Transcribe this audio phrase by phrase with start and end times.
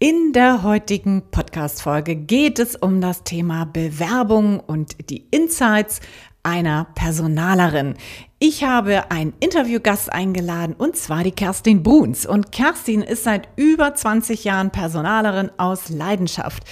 [0.00, 5.98] In der heutigen Podcast-Folge geht es um das Thema Bewerbung und die Insights
[6.44, 7.94] einer Personalerin.
[8.38, 12.26] Ich habe einen Interviewgast eingeladen und zwar die Kerstin Bruns.
[12.26, 16.62] Und Kerstin ist seit über 20 Jahren Personalerin aus Leidenschaft.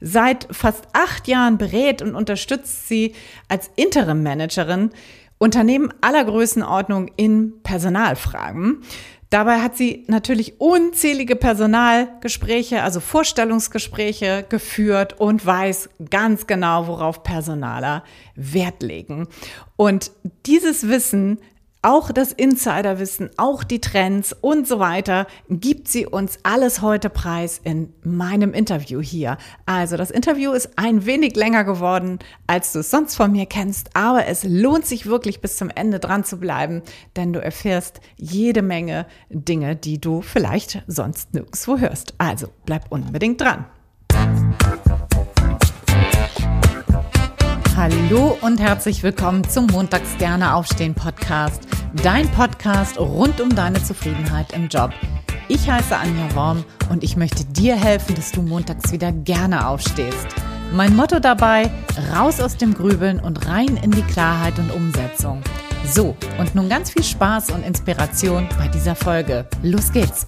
[0.00, 3.16] Seit fast acht Jahren berät und unterstützt sie
[3.48, 4.90] als Interim-Managerin
[5.38, 8.82] Unternehmen aller Größenordnung in Personalfragen.
[9.30, 18.04] Dabei hat sie natürlich unzählige Personalgespräche, also Vorstellungsgespräche geführt und weiß ganz genau, worauf Personaler
[18.36, 19.26] Wert legen.
[19.74, 20.12] Und
[20.46, 21.38] dieses Wissen
[21.82, 27.60] auch das Insiderwissen, auch die Trends und so weiter, gibt sie uns alles heute preis
[27.62, 29.38] in meinem Interview hier.
[29.66, 33.90] Also das Interview ist ein wenig länger geworden, als du es sonst von mir kennst,
[33.94, 36.82] aber es lohnt sich wirklich bis zum Ende dran zu bleiben,
[37.14, 42.14] denn du erfährst jede Menge Dinge, die du vielleicht sonst nirgendwo hörst.
[42.18, 43.66] Also bleib unbedingt dran.
[47.76, 51.60] Hallo und herzlich willkommen zum Montags gerne aufstehen Podcast.
[52.02, 54.92] Dein Podcast rund um deine Zufriedenheit im Job.
[55.48, 60.26] Ich heiße Anja Worm und ich möchte dir helfen, dass du montags wieder gerne aufstehst.
[60.72, 61.70] Mein Motto dabei,
[62.14, 65.42] raus aus dem Grübeln und rein in die Klarheit und Umsetzung.
[65.84, 69.46] So, und nun ganz viel Spaß und Inspiration bei dieser Folge.
[69.62, 70.24] Los geht's!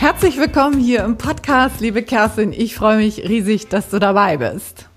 [0.00, 2.54] Herzlich willkommen hier im Podcast, liebe Kerstin.
[2.54, 4.88] Ich freue mich riesig, dass du dabei bist.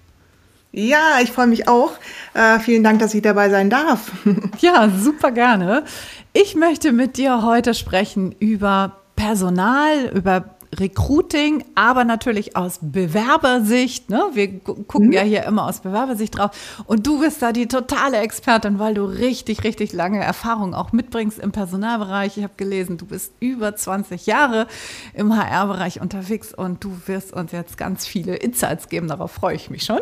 [0.72, 1.92] Ja, ich freue mich auch.
[2.34, 4.14] Äh, vielen Dank, dass ich dabei sein darf.
[4.60, 5.84] ja, super gerne.
[6.32, 14.10] Ich möchte mit dir heute sprechen über Personal, über Recruiting, aber natürlich aus Bewerbersicht.
[14.10, 14.24] Ne?
[14.34, 15.14] Wir gucken mhm.
[15.14, 16.52] ja hier immer aus Bewerbersicht drauf.
[16.86, 21.40] Und du bist da die totale Expertin, weil du richtig, richtig lange Erfahrung auch mitbringst
[21.40, 22.38] im Personalbereich.
[22.38, 24.68] Ich habe gelesen, du bist über 20 Jahre
[25.14, 29.08] im HR-Bereich unterwegs und du wirst uns jetzt ganz viele Insights geben.
[29.08, 30.02] Darauf freue ich mich schon.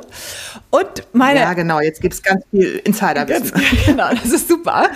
[0.70, 1.80] Und meine ja, genau.
[1.80, 3.62] Jetzt gibt es ganz viel Insiderwissen.
[3.86, 4.90] genau, das ist super.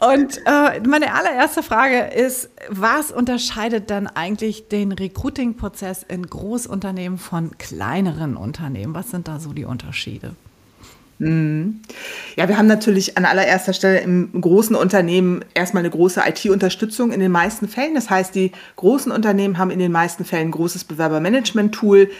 [0.00, 7.18] Und äh, meine allererste Frage ist, was unterscheidet dann eigentlich den den Recruiting-Prozess in Großunternehmen
[7.18, 8.94] von kleineren Unternehmen?
[8.94, 10.34] Was sind da so die Unterschiede?
[11.18, 11.80] Mhm.
[12.36, 17.20] Ja, wir haben natürlich an allererster Stelle im großen Unternehmen erstmal eine große IT-Unterstützung in
[17.20, 17.94] den meisten Fällen.
[17.94, 22.10] Das heißt, die großen Unternehmen haben in den meisten Fällen ein großes Bewerbermanagement-Tool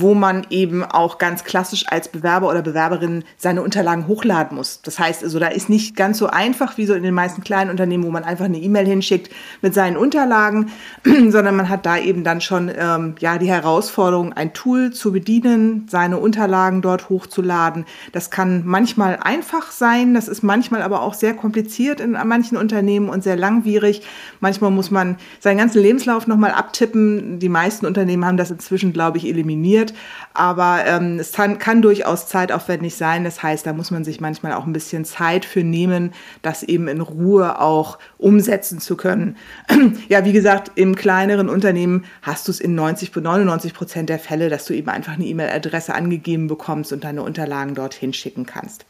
[0.00, 4.80] wo man eben auch ganz klassisch als Bewerber oder Bewerberin seine Unterlagen hochladen muss.
[4.82, 7.70] Das heißt also, da ist nicht ganz so einfach wie so in den meisten kleinen
[7.70, 10.70] Unternehmen, wo man einfach eine E-Mail hinschickt mit seinen Unterlagen,
[11.04, 15.86] sondern man hat da eben dann schon ähm, ja die Herausforderung, ein Tool zu bedienen,
[15.90, 17.84] seine Unterlagen dort hochzuladen.
[18.12, 23.08] Das kann manchmal einfach sein, das ist manchmal aber auch sehr kompliziert in manchen Unternehmen
[23.08, 24.02] und sehr langwierig.
[24.40, 27.40] Manchmal muss man seinen ganzen Lebenslauf nochmal abtippen.
[27.40, 29.94] Die meisten Unternehmen haben das inzwischen, glaube ich, eliminiert funktioniert.
[30.34, 33.24] Aber ähm, es kann, kann durchaus zeitaufwendig sein.
[33.24, 36.12] Das heißt, da muss man sich manchmal auch ein bisschen Zeit für nehmen,
[36.42, 39.36] das eben in Ruhe auch umsetzen zu können.
[40.08, 44.48] ja, wie gesagt, im kleineren Unternehmen hast du es in 90, 99 Prozent der Fälle,
[44.48, 48.84] dass du eben einfach eine E-Mail-Adresse angegeben bekommst und deine Unterlagen dorthin schicken kannst.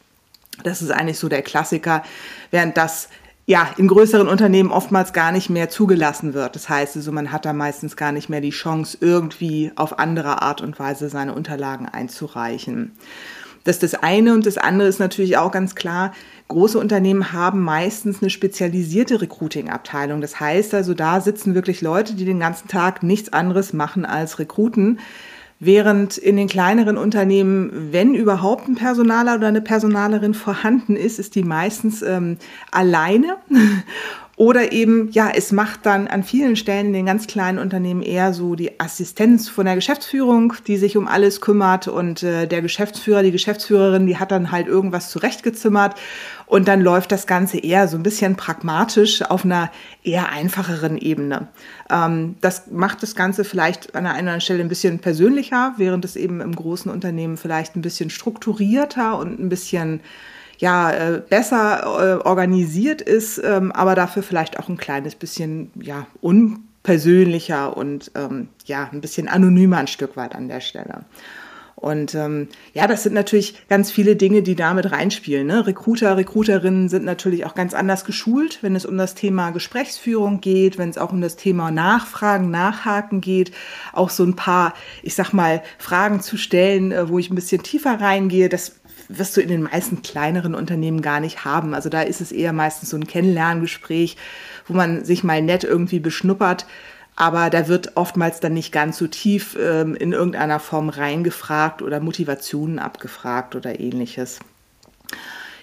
[0.65, 2.03] Das ist eigentlich so der Klassiker,
[2.51, 3.09] während das
[3.49, 6.55] ja, in größeren Unternehmen oftmals gar nicht mehr zugelassen wird.
[6.55, 10.43] Das heißt also, man hat da meistens gar nicht mehr die Chance, irgendwie auf andere
[10.43, 12.93] Art und Weise seine Unterlagen einzureichen.
[13.65, 16.13] Das ist das eine und das andere ist natürlich auch ganz klar,
[16.49, 20.21] große Unternehmen haben meistens eine spezialisierte Recruiting-Abteilung.
[20.21, 24.39] Das heißt also, da sitzen wirklich Leute, die den ganzen Tag nichts anderes machen als
[24.39, 25.01] Rekruten.
[25.61, 31.35] Während in den kleineren Unternehmen, wenn überhaupt ein Personaler oder eine Personalerin vorhanden ist, ist
[31.35, 32.37] die meistens ähm,
[32.71, 33.37] alleine.
[34.37, 38.33] Oder eben, ja, es macht dann an vielen Stellen in den ganz kleinen Unternehmen eher
[38.33, 43.25] so die Assistenz von der Geschäftsführung, die sich um alles kümmert und äh, der Geschäftsführer,
[43.25, 45.97] die Geschäftsführerin, die hat dann halt irgendwas zurechtgezimmert
[46.49, 49.71] und dann läuft das Ganze eher so ein bisschen pragmatisch auf einer
[50.03, 51.49] eher einfacheren Ebene.
[51.91, 56.17] Ähm, das macht das Ganze vielleicht an einer anderen Stelle ein bisschen persönlicher, während es
[56.17, 60.01] eben im großen Unternehmen vielleicht ein bisschen strukturierter und ein bisschen
[60.59, 66.07] ja, äh, besser äh, organisiert ist, ähm, aber dafür vielleicht auch ein kleines bisschen ja,
[66.21, 71.05] unpersönlicher und ähm, ja, ein bisschen anonymer ein Stück weit an der Stelle.
[71.81, 75.47] Und ähm, ja, das sind natürlich ganz viele Dinge, die damit reinspielen.
[75.47, 75.65] Ne?
[75.65, 80.77] Recruiter, Recruiterinnen sind natürlich auch ganz anders geschult, wenn es um das Thema Gesprächsführung geht,
[80.77, 83.53] wenn es auch um das Thema Nachfragen, Nachhaken geht,
[83.93, 87.63] auch so ein paar, ich sag mal, Fragen zu stellen, äh, wo ich ein bisschen
[87.63, 88.49] tiefer reingehe.
[88.49, 91.75] Das wirst du in den meisten kleineren Unternehmen gar nicht haben.
[91.75, 94.17] Also da ist es eher meistens so ein Kennenlerngespräch,
[94.67, 96.67] wo man sich mal nett irgendwie beschnuppert
[97.21, 101.99] aber da wird oftmals dann nicht ganz so tief ähm, in irgendeiner Form reingefragt oder
[101.99, 104.39] Motivationen abgefragt oder ähnliches.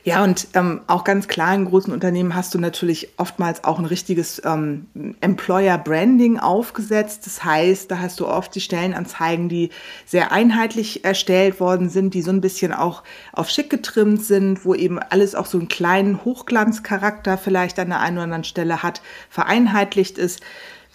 [0.04, 3.86] Ja, und ähm, auch ganz klar in großen Unternehmen hast du natürlich oftmals auch ein
[3.86, 4.86] richtiges ähm,
[5.22, 7.26] Employer Branding aufgesetzt.
[7.26, 9.70] Das heißt, da hast du oft die Stellenanzeigen, die
[10.06, 13.02] sehr einheitlich erstellt worden sind, die so ein bisschen auch
[13.32, 18.02] auf schick getrimmt sind, wo eben alles auch so einen kleinen Hochglanzcharakter vielleicht an der
[18.02, 20.42] einen oder anderen Stelle hat, vereinheitlicht ist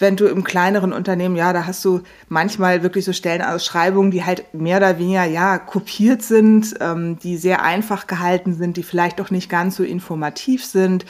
[0.01, 4.53] wenn du im kleineren Unternehmen, ja, da hast du manchmal wirklich so Stellenausschreibungen, die halt
[4.55, 9.31] mehr oder weniger, ja, kopiert sind, ähm, die sehr einfach gehalten sind, die vielleicht auch
[9.31, 11.05] nicht ganz so informativ sind.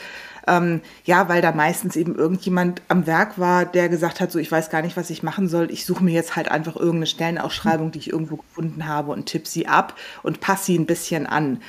[0.47, 4.51] Ähm, ja, weil da meistens eben irgendjemand am Werk war, der gesagt hat, so ich
[4.51, 5.71] weiß gar nicht, was ich machen soll.
[5.71, 9.47] Ich suche mir jetzt halt einfach irgendeine Stellenausschreibung, die ich irgendwo gefunden habe und tippe
[9.47, 11.61] sie ab und passe sie ein bisschen an.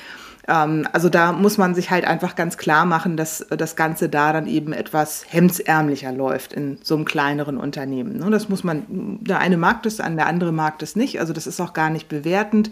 [0.47, 4.33] Ähm, also da muss man sich halt einfach ganz klar machen, dass das Ganze da
[4.33, 8.17] dann eben etwas hemdsärmlicher läuft in so einem kleineren Unternehmen.
[8.17, 8.29] Ne?
[8.29, 8.83] Das muss man,
[9.21, 11.19] der eine mag das, der andere mag das nicht.
[11.19, 12.71] Also das ist auch gar nicht bewertend,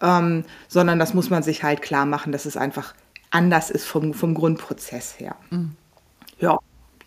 [0.00, 2.94] ähm, sondern das muss man sich halt klar machen, dass es einfach
[3.30, 5.36] anders ist vom, vom Grundprozess her.
[5.50, 5.72] Mhm.
[6.38, 6.58] Ja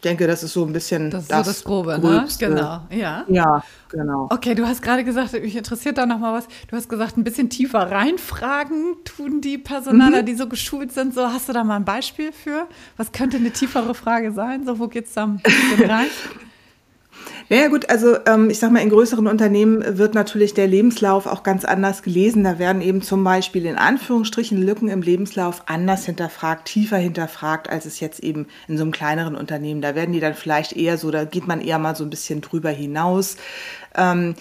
[0.05, 2.25] denke, das ist so ein bisschen das, das, so das Grobe, ne?
[2.39, 3.25] Genau, ja.
[3.27, 4.27] Ja, genau.
[4.31, 6.47] Okay, du hast gerade gesagt, mich interessiert da noch mal was.
[6.69, 10.25] Du hast gesagt, ein bisschen tiefer reinfragen tun die Personaler, mhm.
[10.25, 11.13] die so geschult sind.
[11.13, 12.67] So, hast du da mal ein Beispiel für?
[12.97, 14.65] Was könnte eine tiefere Frage sein?
[14.65, 16.07] So, wo geht es da ein bisschen rein?
[17.49, 21.43] Naja gut, also ähm, ich sag mal, in größeren Unternehmen wird natürlich der Lebenslauf auch
[21.43, 22.43] ganz anders gelesen.
[22.43, 27.85] Da werden eben zum Beispiel in Anführungsstrichen Lücken im Lebenslauf anders hinterfragt, tiefer hinterfragt, als
[27.85, 29.81] es jetzt eben in so einem kleineren Unternehmen.
[29.81, 32.41] Da werden die dann vielleicht eher so, da geht man eher mal so ein bisschen
[32.41, 33.37] drüber hinaus.
[33.95, 34.35] Ähm,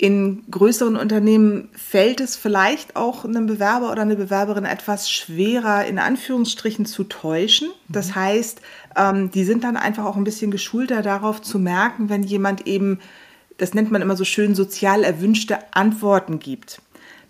[0.00, 5.98] in größeren Unternehmen fällt es vielleicht auch einem Bewerber oder eine Bewerberin etwas schwerer, in
[5.98, 7.68] Anführungsstrichen zu täuschen.
[7.88, 8.14] Das mhm.
[8.14, 8.60] heißt,
[8.96, 13.00] ähm, die sind dann einfach auch ein bisschen geschulter darauf zu merken, wenn jemand eben,
[13.56, 16.80] das nennt man immer so schön, sozial erwünschte Antworten gibt.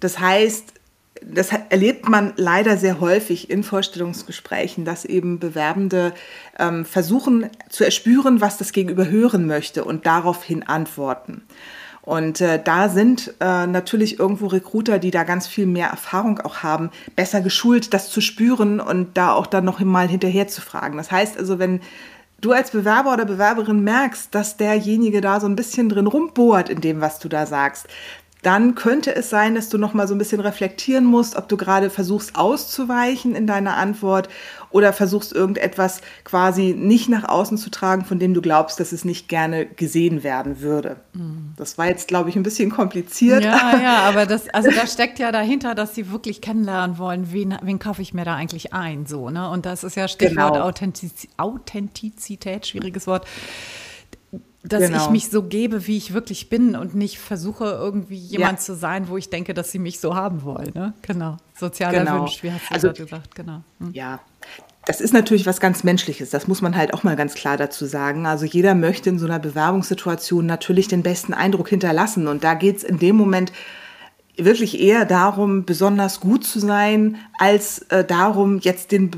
[0.00, 0.74] Das heißt,
[1.22, 6.14] das erlebt man leider sehr häufig in Vorstellungsgesprächen, dass eben Bewerbende
[6.58, 11.42] ähm, versuchen zu erspüren, was das Gegenüber hören möchte und daraufhin antworten.
[12.08, 16.62] Und äh, da sind äh, natürlich irgendwo Recruiter, die da ganz viel mehr Erfahrung auch
[16.62, 20.96] haben, besser geschult, das zu spüren und da auch dann noch mal hinterher zu fragen.
[20.96, 21.80] Das heißt also, wenn
[22.40, 26.80] du als Bewerber oder Bewerberin merkst, dass derjenige da so ein bisschen drin rumbohrt in
[26.80, 27.88] dem, was du da sagst,
[28.42, 31.56] dann könnte es sein, dass du noch mal so ein bisschen reflektieren musst, ob du
[31.56, 34.28] gerade versuchst auszuweichen in deiner Antwort
[34.70, 39.04] oder versuchst irgendetwas quasi nicht nach außen zu tragen, von dem du glaubst, dass es
[39.04, 40.96] nicht gerne gesehen werden würde.
[41.14, 41.54] Mhm.
[41.56, 43.44] Das war jetzt, glaube ich, ein bisschen kompliziert.
[43.44, 47.56] Ja, ja, aber das, also da steckt ja dahinter, dass sie wirklich kennenlernen wollen, wen,
[47.62, 49.48] wen kaufe ich mir da eigentlich ein, so, ne?
[49.50, 50.64] Und das ist ja Stichwort genau.
[50.64, 53.26] Authentiz Authentizität, schwieriges Wort
[54.68, 55.04] dass genau.
[55.04, 58.64] ich mich so gebe, wie ich wirklich bin und nicht versuche, irgendwie jemand ja.
[58.64, 60.72] zu sein, wo ich denke, dass sie mich so haben wollen.
[60.74, 60.94] Ne?
[61.02, 61.36] Genau.
[61.54, 62.16] Sozial genau.
[62.16, 63.62] erwünscht, wie hast du also, gesagt, genau.
[63.80, 63.92] Hm.
[63.92, 64.20] Ja.
[64.86, 67.84] Das ist natürlich was ganz Menschliches, das muss man halt auch mal ganz klar dazu
[67.84, 68.26] sagen.
[68.26, 72.26] Also jeder möchte in so einer Bewerbungssituation natürlich den besten Eindruck hinterlassen.
[72.26, 73.52] Und da geht es in dem Moment
[74.38, 79.10] wirklich eher darum, besonders gut zu sein, als äh, darum, jetzt den,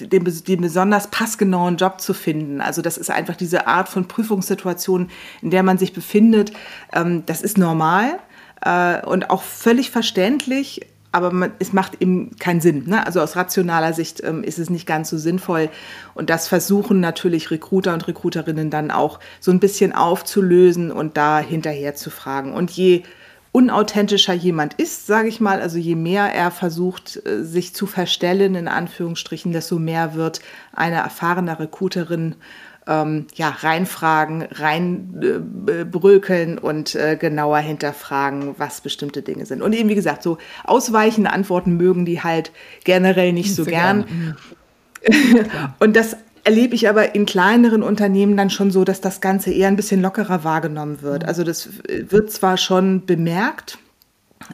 [0.00, 2.60] den, den besonders passgenauen Job zu finden.
[2.60, 5.08] Also das ist einfach diese Art von Prüfungssituation,
[5.42, 6.52] in der man sich befindet.
[6.92, 8.18] Ähm, das ist normal
[8.60, 10.82] äh, und auch völlig verständlich.
[11.12, 12.84] Aber man, es macht eben keinen Sinn.
[12.86, 13.06] Ne?
[13.06, 15.70] Also aus rationaler Sicht ähm, ist es nicht ganz so sinnvoll.
[16.12, 21.38] Und das versuchen natürlich Recruiter und Recruiterinnen dann auch so ein bisschen aufzulösen und da
[21.38, 22.52] hinterher zu fragen.
[22.52, 23.02] Und je
[23.56, 28.54] unauthentischer jemand ist, sage ich mal, also je mehr er versucht, äh, sich zu verstellen,
[28.54, 30.40] in Anführungsstrichen, desto mehr wird
[30.74, 32.34] eine erfahrene Recruiterin
[32.86, 39.62] ähm, ja, reinfragen, reinbrökeln äh, und äh, genauer hinterfragen, was bestimmte Dinge sind.
[39.62, 42.52] Und eben, wie gesagt, so ausweichende Antworten mögen die halt
[42.84, 44.36] generell nicht so, so gern.
[45.02, 45.72] gern.
[45.78, 49.66] und das erlebe ich aber in kleineren Unternehmen dann schon so, dass das Ganze eher
[49.66, 51.24] ein bisschen lockerer wahrgenommen wird.
[51.24, 51.28] Mhm.
[51.28, 53.78] Also das wird zwar schon bemerkt,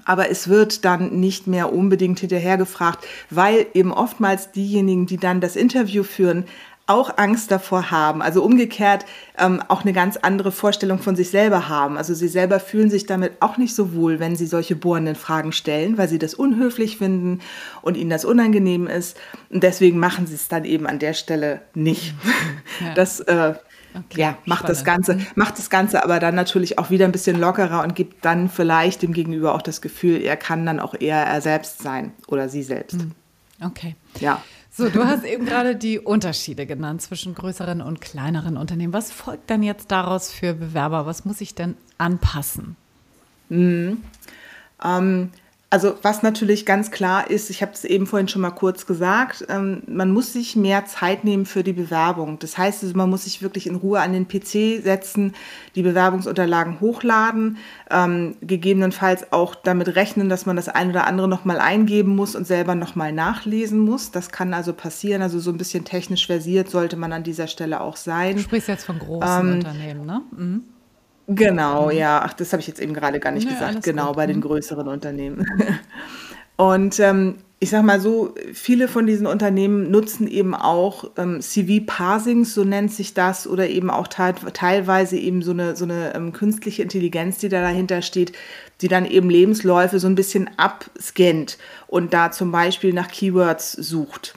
[0.07, 5.43] aber es wird dann nicht mehr unbedingt hinterher gefragt, weil eben oftmals diejenigen, die dann
[5.43, 6.45] das Interview führen,
[6.93, 9.07] auch Angst davor haben, also umgekehrt
[9.39, 11.97] ähm, auch eine ganz andere Vorstellung von sich selber haben.
[11.97, 15.53] Also sie selber fühlen sich damit auch nicht so wohl, wenn sie solche bohrenden Fragen
[15.53, 17.41] stellen, weil sie das unhöflich finden
[17.81, 19.19] und ihnen das unangenehm ist.
[19.51, 22.15] Und deswegen machen sie es dann eben an der Stelle nicht.
[22.81, 22.95] Ja.
[22.95, 23.55] Das äh,
[23.95, 27.39] Okay, ja, macht das Ganze, macht das Ganze aber dann natürlich auch wieder ein bisschen
[27.39, 31.19] lockerer und gibt dann vielleicht dem Gegenüber auch das Gefühl, er kann dann auch eher
[31.19, 33.03] er selbst sein oder sie selbst.
[33.03, 33.13] Hm.
[33.63, 33.95] Okay.
[34.19, 34.43] Ja.
[34.75, 38.95] So, du hast eben gerade die Unterschiede genannt zwischen größeren und kleineren Unternehmen.
[38.95, 41.05] Was folgt dann jetzt daraus für Bewerber?
[41.05, 42.77] Was muss ich denn anpassen?
[43.51, 44.03] Mhm.
[44.83, 45.31] Ähm,
[45.73, 49.47] also was natürlich ganz klar ist, ich habe es eben vorhin schon mal kurz gesagt,
[49.49, 52.39] ähm, man muss sich mehr Zeit nehmen für die Bewerbung.
[52.41, 55.33] Das heißt, also, man muss sich wirklich in Ruhe an den PC setzen,
[55.75, 57.57] die Bewerbungsunterlagen hochladen,
[57.91, 62.47] ähm, gegebenenfalls auch damit rechnen, dass man das ein oder andere nochmal eingeben muss und
[62.47, 64.11] selber nochmal nachlesen muss.
[64.11, 65.23] Das kann also passieren.
[65.23, 68.37] Also so ein bisschen technisch versiert sollte man an dieser Stelle auch sein.
[68.37, 70.21] Du sprichst jetzt von großen ähm, Unternehmen, ne?
[70.37, 70.65] Mhm.
[71.29, 71.97] Genau, mhm.
[71.97, 72.23] ja.
[72.25, 73.83] Ach, das habe ich jetzt eben gerade gar nicht Nö, gesagt.
[73.83, 74.17] Genau, gut.
[74.17, 74.43] bei den mhm.
[74.43, 75.47] größeren Unternehmen.
[76.57, 82.55] Und ähm, ich sage mal so, viele von diesen Unternehmen nutzen eben auch ähm, CV-Parsings,
[82.55, 86.33] so nennt sich das, oder eben auch te teilweise eben so eine, so eine ähm,
[86.33, 88.33] künstliche Intelligenz, die da dahinter steht,
[88.81, 94.35] die dann eben Lebensläufe so ein bisschen abscannt und da zum Beispiel nach Keywords sucht.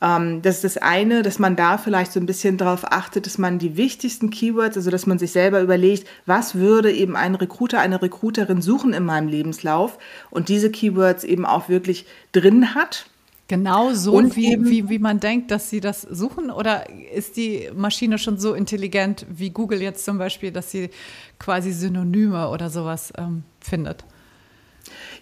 [0.00, 3.38] Ähm, das ist das eine, dass man da vielleicht so ein bisschen darauf achtet, dass
[3.38, 7.80] man die wichtigsten Keywords, also dass man sich selber überlegt, was würde eben ein Recruiter,
[7.80, 9.98] eine Recruiterin suchen in meinem Lebenslauf
[10.30, 13.06] und diese Keywords eben auch wirklich drin hat.
[13.46, 16.50] Genau so, und wie, wie, wie man denkt, dass sie das suchen?
[16.50, 20.88] Oder ist die Maschine schon so intelligent wie Google jetzt zum Beispiel, dass sie
[21.38, 24.04] quasi Synonyme oder sowas ähm, findet?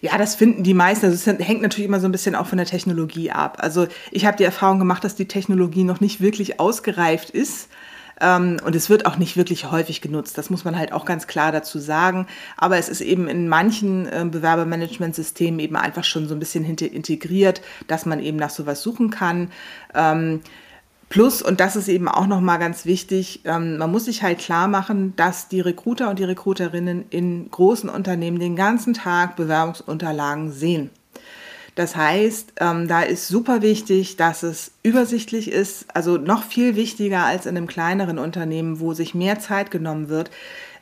[0.03, 1.05] Ja, das finden die meisten.
[1.05, 3.59] Also es hängt natürlich immer so ein bisschen auch von der Technologie ab.
[3.61, 7.69] Also ich habe die Erfahrung gemacht, dass die Technologie noch nicht wirklich ausgereift ist.
[8.19, 10.37] Ähm, und es wird auch nicht wirklich häufig genutzt.
[10.37, 12.27] Das muss man halt auch ganz klar dazu sagen.
[12.57, 17.61] Aber es ist eben in manchen äh, Bewerbermanagementsystemen eben einfach schon so ein bisschen integriert,
[17.87, 19.51] dass man eben nach sowas suchen kann.
[19.95, 20.41] Ähm,
[21.13, 24.67] Plus, und das ist eben auch nochmal ganz wichtig, ähm, man muss sich halt klar
[24.67, 30.89] machen, dass die Recruiter und die Recruiterinnen in großen Unternehmen den ganzen Tag Bewerbungsunterlagen sehen.
[31.75, 37.25] Das heißt, ähm, da ist super wichtig, dass es übersichtlich ist, also noch viel wichtiger
[37.25, 40.31] als in einem kleineren Unternehmen, wo sich mehr Zeit genommen wird,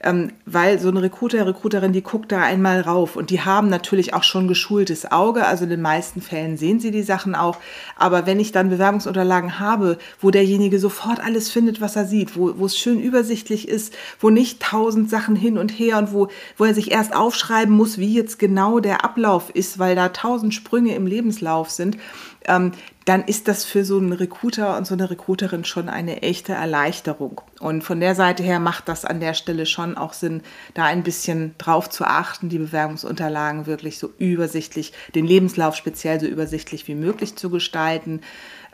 [0.03, 3.15] ähm, weil so ein Recruiter, Recruiterin, die guckt da einmal rauf.
[3.15, 6.91] Und die haben natürlich auch schon geschultes Auge, also in den meisten Fällen sehen sie
[6.91, 7.57] die Sachen auch,
[7.95, 12.57] aber wenn ich dann Bewerbungsunterlagen habe, wo derjenige sofort alles findet, was er sieht, wo,
[12.57, 16.65] wo es schön übersichtlich ist, wo nicht tausend Sachen hin und her und wo, wo
[16.65, 20.95] er sich erst aufschreiben muss, wie jetzt genau der Ablauf ist, weil da tausend Sprünge
[20.95, 21.97] im Lebenslauf sind,
[22.45, 22.71] ähm,
[23.05, 27.41] dann ist das für so einen Recruiter und so eine Recruiterin schon eine echte Erleichterung.
[27.59, 30.41] Und von der Seite her macht das an der Stelle schon auch Sinn,
[30.75, 36.27] da ein bisschen drauf zu achten, die Bewerbungsunterlagen wirklich so übersichtlich, den Lebenslauf speziell so
[36.27, 38.21] übersichtlich wie möglich zu gestalten.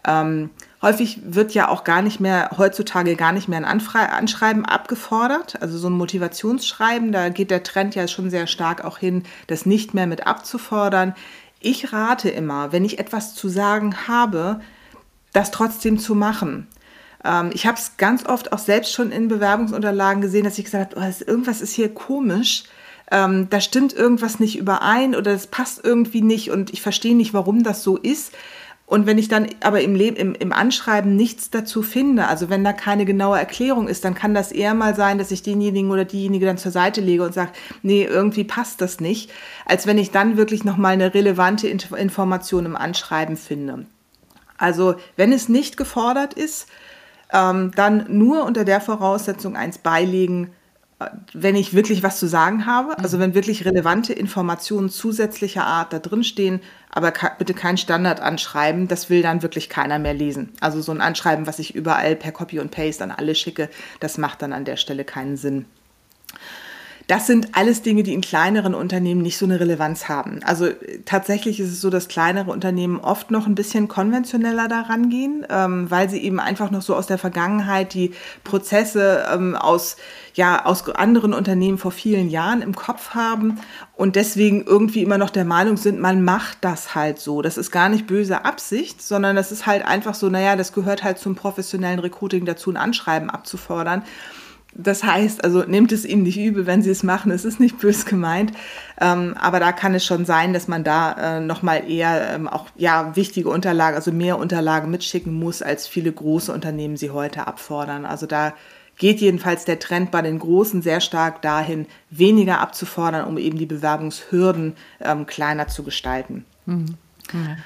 [0.06, 5.62] Ähm, häufig wird ja auch gar nicht mehr, heutzutage gar nicht mehr ein Anschreiben abgefordert,
[5.62, 9.66] also so ein Motivationsschreiben, da geht der Trend ja schon sehr stark auch hin, das
[9.66, 11.16] nicht mehr mit abzufordern.
[11.60, 14.62] Ich rate immer, wenn ich etwas zu sagen habe,
[15.34, 16.68] das trotzdem zu machen.
[17.24, 20.96] Ähm, ich habe es ganz oft auch selbst schon in Bewerbungsunterlagen gesehen, dass ich gesagt
[20.96, 22.64] habe, oh, irgendwas ist hier komisch.
[23.10, 27.34] Ähm, da stimmt irgendwas nicht überein oder es passt irgendwie nicht und ich verstehe nicht,
[27.34, 28.34] warum das so ist.
[28.88, 32.64] Und wenn ich dann aber im, Leben, im, im Anschreiben nichts dazu finde, also wenn
[32.64, 36.06] da keine genaue Erklärung ist, dann kann das eher mal sein, dass ich denjenigen oder
[36.06, 37.52] diejenige dann zur Seite lege und sage,
[37.84, 39.30] nee, irgendwie passt das nicht,
[39.66, 43.86] als wenn ich dann wirklich nochmal eine relevante Information im Anschreiben finde.
[44.58, 46.68] Also wenn es nicht gefordert ist,
[47.34, 50.52] ähm, dann nur unter der Voraussetzung eins beilegen,
[51.34, 56.00] wenn ich wirklich was zu sagen habe, also wenn wirklich relevante Informationen zusätzlicher Art da
[56.00, 60.54] drin stehen, aber bitte kein Standard anschreiben, das will dann wirklich keiner mehr lesen.
[60.60, 64.18] Also so ein Anschreiben, was ich überall per Copy und Paste an alle schicke, das
[64.18, 65.66] macht dann an der Stelle keinen Sinn.
[67.08, 70.42] Das sind alles Dinge, die in kleineren Unternehmen nicht so eine Relevanz haben.
[70.44, 70.68] Also
[71.06, 75.90] tatsächlich ist es so, dass kleinere Unternehmen oft noch ein bisschen konventioneller daran gehen, ähm,
[75.90, 78.12] weil sie eben einfach noch so aus der Vergangenheit die
[78.44, 79.96] Prozesse ähm, aus,
[80.34, 83.62] ja, aus anderen Unternehmen vor vielen Jahren im Kopf haben
[83.96, 87.42] und deswegen irgendwie immer noch der Meinung sind, man macht das halt so.
[87.42, 91.06] Das ist gar nicht böse Absicht, sondern das ist halt einfach so, naja, das gehört
[91.06, 94.04] halt zum professionellen Recruiting dazu, ein Anschreiben abzufordern.
[94.78, 97.32] Das heißt, also nehmt es ihnen nicht übel, wenn sie es machen.
[97.32, 98.52] Es ist nicht bös gemeint.
[99.02, 102.68] Ähm, aber da kann es schon sein, dass man da äh, nochmal eher ähm, auch
[102.76, 108.06] ja, wichtige Unterlagen, also mehr Unterlagen mitschicken muss, als viele große Unternehmen sie heute abfordern.
[108.06, 108.54] Also da
[108.98, 113.66] geht jedenfalls der Trend bei den Großen sehr stark dahin, weniger abzufordern, um eben die
[113.66, 116.46] Bewerbungshürden ähm, kleiner zu gestalten.
[116.66, 116.98] Mhm.
[117.34, 117.58] Mhm.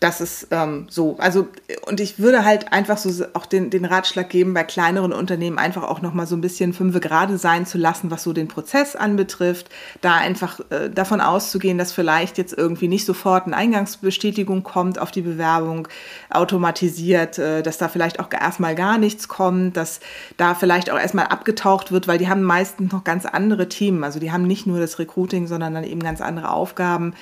[0.00, 1.16] Das ist ähm, so.
[1.18, 1.48] Also,
[1.86, 5.82] und ich würde halt einfach so auch den, den Ratschlag geben, bei kleineren Unternehmen einfach
[5.82, 9.70] auch nochmal so ein bisschen fünfe gerade sein zu lassen, was so den Prozess anbetrifft.
[10.02, 15.10] Da einfach äh, davon auszugehen, dass vielleicht jetzt irgendwie nicht sofort eine Eingangsbestätigung kommt auf
[15.10, 15.88] die Bewerbung,
[16.28, 20.00] automatisiert, äh, dass da vielleicht auch erstmal gar nichts kommt, dass
[20.36, 24.04] da vielleicht auch erstmal abgetaucht wird, weil die haben meistens noch ganz andere Themen.
[24.04, 27.14] Also die haben nicht nur das Recruiting, sondern dann eben ganz andere Aufgaben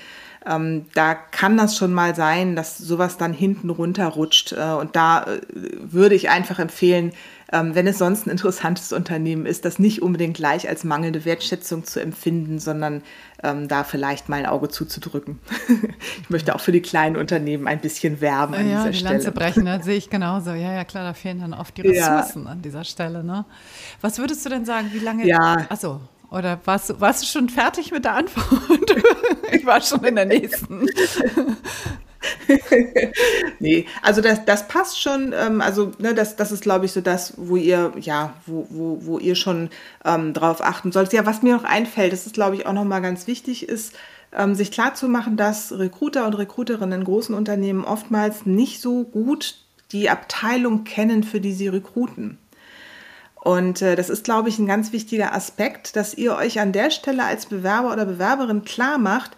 [0.47, 4.53] ähm, da kann das schon mal sein, dass sowas dann hinten runterrutscht.
[4.53, 5.41] Äh, und da äh,
[5.81, 7.13] würde ich einfach empfehlen,
[7.53, 11.85] ähm, wenn es sonst ein interessantes Unternehmen ist, das nicht unbedingt gleich als mangelnde Wertschätzung
[11.85, 13.03] zu empfinden, sondern
[13.43, 15.39] ähm, da vielleicht mal ein Auge zuzudrücken.
[16.23, 19.15] ich möchte auch für die kleinen Unternehmen ein bisschen werben an ja, dieser die Stelle.
[19.15, 20.51] Lanze brechen, das sehe ich genauso.
[20.51, 22.51] Ja, ja, klar, da fehlen dann oft die Ressourcen ja.
[22.51, 23.23] an dieser Stelle.
[23.23, 23.45] Ne?
[24.01, 25.27] Was würdest du denn sagen, wie lange?
[25.27, 25.67] Ja.
[25.69, 26.01] Achso,
[26.33, 28.97] oder warst du, warst du schon fertig mit der Antwort?
[29.53, 30.87] ich war schon in der nächsten.
[33.59, 35.35] nee, also das, das passt schon.
[35.35, 38.99] Ähm, also ne, das, das ist, glaube ich, so das, wo ihr, ja, wo, wo,
[39.03, 39.69] wo ihr schon
[40.05, 41.13] ähm, drauf achten solltet.
[41.13, 43.95] Ja, was mir noch einfällt, das ist, glaube ich, auch nochmal ganz wichtig, ist,
[44.35, 49.57] ähm, sich klarzumachen, dass Recruiter und Recruiterinnen in großen Unternehmen oftmals nicht so gut
[49.93, 52.39] die Abteilung kennen, für die sie rekruten.
[53.43, 56.93] Und äh, das ist, glaube ich, ein ganz wichtiger Aspekt, dass ihr euch an der
[56.93, 59.33] Stelle als Bewerber oder Bewerberin klar macht,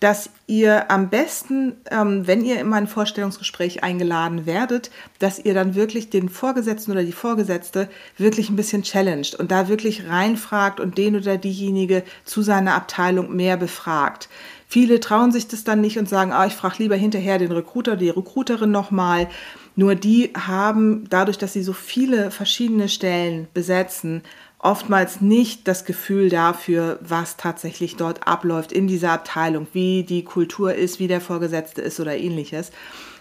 [0.00, 5.74] dass ihr am besten, ähm, wenn ihr in ein Vorstellungsgespräch eingeladen werdet, dass ihr dann
[5.74, 7.88] wirklich den Vorgesetzten oder die Vorgesetzte
[8.18, 13.34] wirklich ein bisschen challenged und da wirklich reinfragt und den oder diejenige zu seiner Abteilung
[13.34, 14.28] mehr befragt.
[14.68, 17.96] Viele trauen sich das dann nicht und sagen, ah, ich frage lieber hinterher den Recruiter,
[17.96, 19.28] die Recruiterin nochmal.
[19.76, 24.22] Nur die haben dadurch, dass sie so viele verschiedene Stellen besetzen,
[24.58, 30.74] oftmals nicht das Gefühl dafür, was tatsächlich dort abläuft in dieser Abteilung, wie die Kultur
[30.74, 32.72] ist, wie der Vorgesetzte ist oder ähnliches.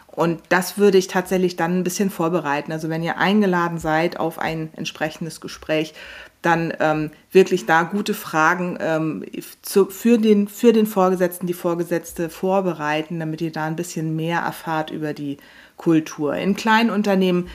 [0.07, 2.71] Und das würde ich tatsächlich dann ein bisschen vorbereiten.
[2.71, 5.93] Also wenn ihr eingeladen seid auf ein entsprechendes Gespräch,
[6.41, 9.25] dann ähm, wirklich da gute Fragen ähm,
[9.61, 14.39] zu, für, den, für den Vorgesetzten, die Vorgesetzte vorbereiten, damit ihr da ein bisschen mehr
[14.41, 15.37] erfahrt über die
[15.75, 16.35] Kultur.
[16.35, 17.49] In kleinen Unternehmen,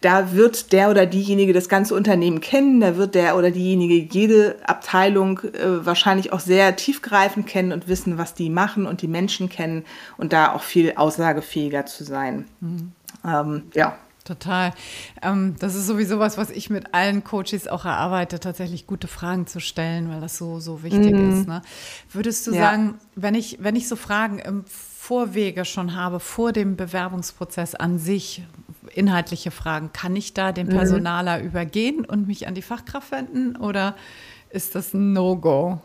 [0.00, 4.56] da wird der oder diejenige das ganze Unternehmen kennen, da wird der oder diejenige jede
[4.66, 9.48] Abteilung äh, wahrscheinlich auch sehr tiefgreifend kennen und wissen, was die machen und die Menschen
[9.48, 9.84] kennen
[10.16, 12.46] und da auch viel aussagefähiger zu sein.
[12.60, 12.92] Mhm.
[13.24, 13.96] Ähm, ja.
[14.24, 14.72] Total.
[15.22, 19.46] Ähm, das ist sowieso was, was ich mit allen Coaches auch erarbeite, tatsächlich gute Fragen
[19.46, 21.30] zu stellen, weil das so, so wichtig mm.
[21.32, 21.48] ist.
[21.48, 21.62] Ne?
[22.12, 22.60] Würdest du ja.
[22.60, 27.98] sagen, wenn ich, wenn ich so Fragen im Vorwege schon habe, vor dem Bewerbungsprozess an
[27.98, 28.44] sich,
[28.94, 30.72] inhaltliche Fragen, kann ich da den mhm.
[30.72, 31.46] Personaler mhm.
[31.46, 33.96] übergehen und mich an die Fachkraft wenden oder
[34.50, 35.80] ist das ein No-Go?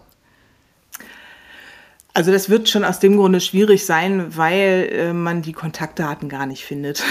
[2.13, 6.45] Also das wird schon aus dem Grunde schwierig sein, weil äh, man die Kontaktdaten gar
[6.45, 7.03] nicht findet.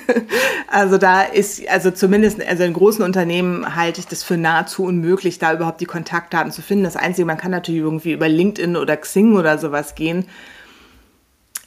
[0.66, 5.38] also da ist, also zumindest, also in großen Unternehmen halte ich das für nahezu unmöglich,
[5.38, 6.82] da überhaupt die Kontaktdaten zu finden.
[6.82, 10.26] Das Einzige, man kann natürlich irgendwie über LinkedIn oder Xing oder sowas gehen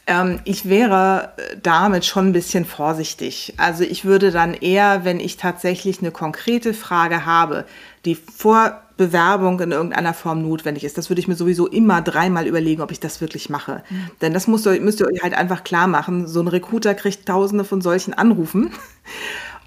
[0.08, 3.54] ähm, ich wäre äh, damit schon ein bisschen vorsichtig.
[3.58, 7.66] Also ich würde dann eher, wenn ich tatsächlich eine konkrete Frage habe,
[8.06, 12.48] die vor Bewerbung in irgendeiner Form notwendig ist, das würde ich mir sowieso immer dreimal
[12.48, 13.84] überlegen, ob ich das wirklich mache.
[13.90, 14.12] Mhm.
[14.22, 16.28] Denn das müsst ihr, müsst ihr euch halt einfach klar machen.
[16.28, 18.72] So ein Recruiter kriegt tausende von solchen Anrufen.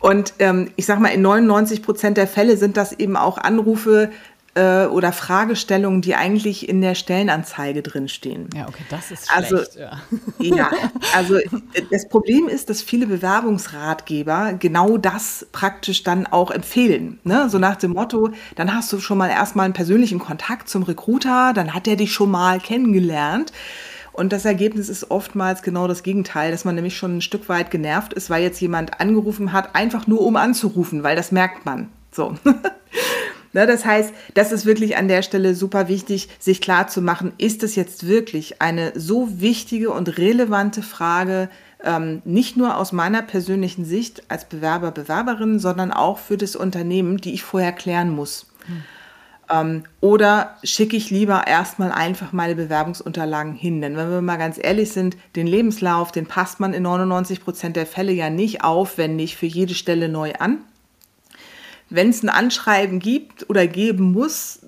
[0.01, 4.11] Und ähm, ich sag mal, in 99 Prozent der Fälle sind das eben auch Anrufe,
[4.59, 8.51] äh, oder Fragestellungen, die eigentlich in der Stellenanzeige drinstehen.
[8.55, 9.79] Ja, okay, das ist also, schlecht.
[9.79, 10.57] Also, ja.
[10.57, 10.71] ja,
[11.15, 11.39] also
[11.91, 17.21] das Problem ist, dass viele Bewerbungsratgeber genau das praktisch dann auch empfehlen.
[17.23, 17.49] Ne?
[17.49, 21.53] So nach dem Motto, dann hast du schon mal erstmal einen persönlichen Kontakt zum Recruiter,
[21.55, 23.53] dann hat er dich schon mal kennengelernt.
[24.13, 27.71] Und das Ergebnis ist oftmals genau das Gegenteil, dass man nämlich schon ein Stück weit
[27.71, 31.89] genervt ist, weil jetzt jemand angerufen hat, einfach nur um anzurufen, weil das merkt man.
[32.11, 32.35] So.
[33.53, 37.33] Ne, das heißt, das ist wirklich an der Stelle super wichtig, sich klar zu machen,
[37.39, 41.49] ist es jetzt wirklich eine so wichtige und relevante Frage,
[41.83, 47.19] ähm, nicht nur aus meiner persönlichen Sicht als Bewerber, Bewerberin, sondern auch für das Unternehmen,
[47.19, 48.47] die ich vorher klären muss.
[48.67, 48.83] Hm.
[49.51, 53.81] Ähm, oder schicke ich lieber erstmal einfach meine Bewerbungsunterlagen hin?
[53.81, 57.77] Denn wenn wir mal ganz ehrlich sind, den Lebenslauf, den passt man in 99 Prozent
[57.77, 60.59] der Fälle ja nicht aufwendig für jede Stelle neu an.
[61.91, 64.61] Wenn es ein Anschreiben gibt oder geben muss,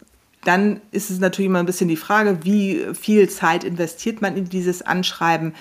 [0.45, 4.47] dann ist es natürlich immer ein bisschen die Frage, wie viel Zeit investiert man in
[4.47, 5.55] dieses Anschreiben.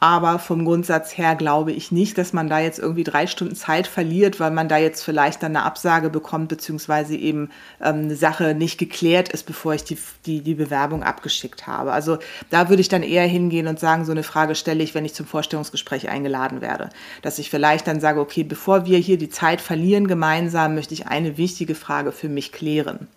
[0.00, 3.86] Aber vom Grundsatz her glaube ich nicht, dass man da jetzt irgendwie drei Stunden Zeit
[3.86, 7.50] verliert, weil man da jetzt vielleicht dann eine Absage bekommt, beziehungsweise eben
[7.82, 11.92] ähm, eine Sache nicht geklärt ist, bevor ich die, die, die Bewerbung abgeschickt habe.
[11.92, 12.18] Also
[12.50, 15.14] da würde ich dann eher hingehen und sagen, so eine Frage stelle ich, wenn ich
[15.14, 16.90] zum Vorstellungsgespräch eingeladen werde.
[17.22, 21.08] Dass ich vielleicht dann sage, okay, bevor wir hier die Zeit verlieren gemeinsam, möchte ich
[21.08, 23.08] eine wichtige Frage für mich klären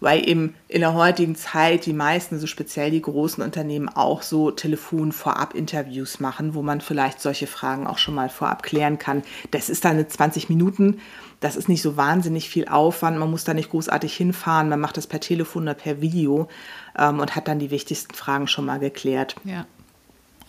[0.00, 4.50] weil eben in der heutigen Zeit die meisten, so speziell die großen Unternehmen, auch so
[4.50, 9.22] Telefon-Vorab-Interviews machen, wo man vielleicht solche Fragen auch schon mal vorab klären kann.
[9.50, 11.00] Das ist dann eine 20 Minuten,
[11.40, 14.96] das ist nicht so wahnsinnig viel Aufwand, man muss da nicht großartig hinfahren, man macht
[14.96, 16.48] das per Telefon oder per Video
[16.98, 19.36] ähm, und hat dann die wichtigsten Fragen schon mal geklärt.
[19.44, 19.66] Ja.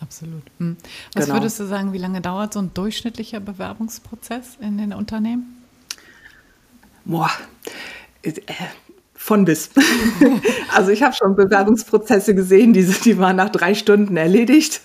[0.00, 0.42] Absolut.
[0.58, 0.76] Hm.
[1.14, 1.36] Was genau.
[1.36, 5.64] würdest du sagen, wie lange dauert so ein durchschnittlicher Bewerbungsprozess in den Unternehmen?
[7.06, 7.30] Boah,
[8.22, 8.32] äh,
[9.26, 9.70] von bis.
[10.72, 14.82] also ich habe schon Bewerbungsprozesse gesehen, die, die waren nach drei Stunden erledigt.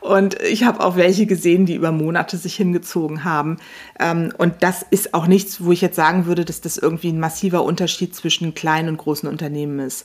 [0.00, 3.58] Und ich habe auch welche gesehen, die über Monate sich hingezogen haben.
[4.00, 7.20] Ähm, und das ist auch nichts, wo ich jetzt sagen würde, dass das irgendwie ein
[7.20, 10.04] massiver Unterschied zwischen kleinen und großen Unternehmen ist.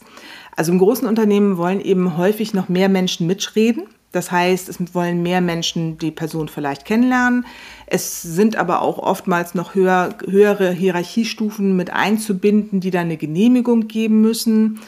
[0.55, 3.85] Also im großen Unternehmen wollen eben häufig noch mehr Menschen mitreden.
[4.11, 7.47] Das heißt, es wollen mehr Menschen die Person vielleicht kennenlernen.
[7.87, 13.87] Es sind aber auch oftmals noch höher, höhere Hierarchiestufen mit einzubinden, die dann eine Genehmigung
[13.87, 14.79] geben müssen.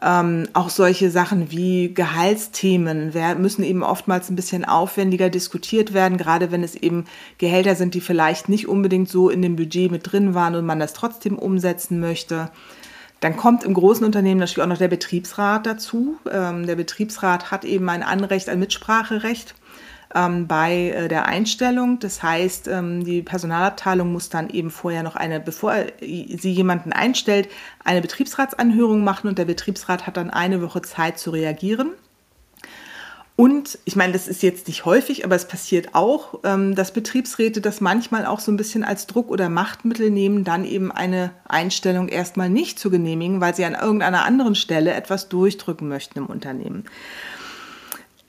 [0.00, 6.52] Ähm, auch solche Sachen wie Gehaltsthemen müssen eben oftmals ein bisschen aufwendiger diskutiert werden, gerade
[6.52, 7.04] wenn es eben
[7.38, 10.78] Gehälter sind, die vielleicht nicht unbedingt so in dem Budget mit drin waren und man
[10.78, 12.50] das trotzdem umsetzen möchte.
[13.20, 16.18] Dann kommt im großen Unternehmen natürlich auch noch der Betriebsrat dazu.
[16.30, 19.56] Ähm, der Betriebsrat hat eben ein Anrecht, ein Mitspracherecht
[20.14, 21.98] ähm, bei äh, der Einstellung.
[21.98, 27.48] Das heißt, ähm, die Personalabteilung muss dann eben vorher noch eine, bevor sie jemanden einstellt,
[27.84, 31.90] eine Betriebsratsanhörung machen und der Betriebsrat hat dann eine Woche Zeit zu reagieren.
[33.40, 37.60] Und ich meine, das ist jetzt nicht häufig, aber es passiert auch, ähm, dass Betriebsräte
[37.60, 42.08] das manchmal auch so ein bisschen als Druck oder Machtmittel nehmen, dann eben eine Einstellung
[42.08, 46.86] erstmal nicht zu genehmigen, weil sie an irgendeiner anderen Stelle etwas durchdrücken möchten im Unternehmen.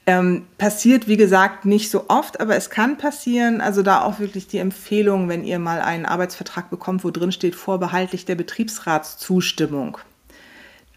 [0.06, 3.60] Ähm, passiert, wie gesagt, nicht so oft, aber es kann passieren.
[3.60, 7.54] Also da auch wirklich die Empfehlung, wenn ihr mal einen Arbeitsvertrag bekommt, wo drin steht,
[7.54, 9.98] vorbehaltlich der Betriebsratszustimmung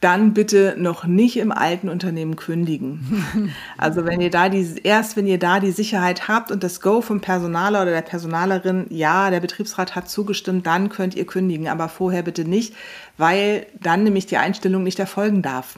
[0.04, 3.24] dann bitte noch nicht im alten Unternehmen kündigen.
[3.78, 7.02] Also wenn ihr da die, erst wenn ihr da die Sicherheit habt und das Go
[7.02, 11.90] vom Personaler oder der Personalerin, ja, der Betriebsrat hat zugestimmt, dann könnt ihr kündigen, aber
[11.90, 12.74] vorher bitte nicht,
[13.18, 15.78] weil dann nämlich die Einstellung nicht erfolgen darf.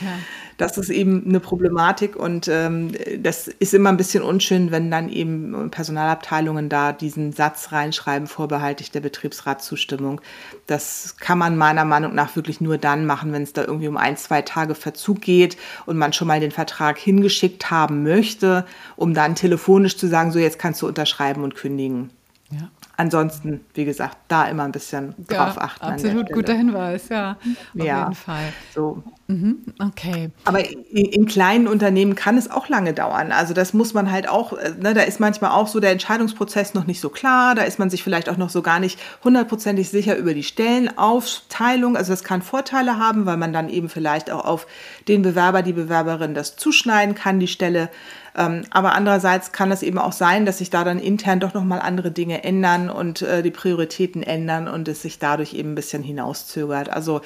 [0.00, 0.18] Ja.
[0.58, 5.08] Das ist eben eine Problematik und ähm, das ist immer ein bisschen unschön, wenn dann
[5.08, 10.20] eben Personalabteilungen da diesen Satz reinschreiben, vorbehaltlich der Betriebsratszustimmung.
[10.66, 13.96] Das kann man meiner Meinung nach wirklich nur dann machen, wenn es da irgendwie um
[13.96, 19.14] ein, zwei Tage Verzug geht und man schon mal den Vertrag hingeschickt haben möchte, um
[19.14, 22.10] dann telefonisch zu sagen, so jetzt kannst du unterschreiben und kündigen.
[22.50, 22.70] Ja.
[23.02, 25.84] Ansonsten, wie gesagt, da immer ein bisschen ja, drauf achten.
[25.84, 27.32] Absolut guter Hinweis, ja.
[27.32, 28.52] Auf ja, jeden Fall.
[28.72, 29.02] So.
[29.26, 30.30] Mhm, okay.
[30.44, 33.32] Aber in, in, kleinen Unternehmen kann es auch lange dauern.
[33.32, 36.74] Also das muss man halt auch, äh, ne, da ist manchmal auch so der Entscheidungsprozess
[36.74, 37.56] noch nicht so klar.
[37.56, 41.96] Da ist man sich vielleicht auch noch so gar nicht hundertprozentig sicher über die Stellenaufteilung.
[41.96, 44.68] Also das kann Vorteile haben, weil man dann eben vielleicht auch auf
[45.08, 47.88] den Bewerber, die Bewerberin das zuschneiden kann, die Stelle.
[48.36, 51.80] Ähm, aber andererseits kann es eben auch sein, dass sich da dann intern doch nochmal
[51.80, 56.02] andere Dinge ändern und äh, die Prioritäten ändern und es sich dadurch eben ein bisschen
[56.02, 56.88] hinauszögert.
[56.88, 57.20] Also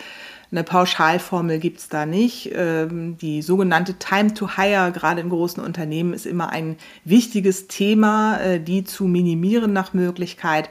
[0.52, 2.50] eine Pauschalformel gibt es da nicht.
[2.54, 8.38] Ähm, die sogenannte Time to Hire, gerade in großen Unternehmen, ist immer ein wichtiges Thema,
[8.40, 10.70] äh, die zu minimieren nach Möglichkeit.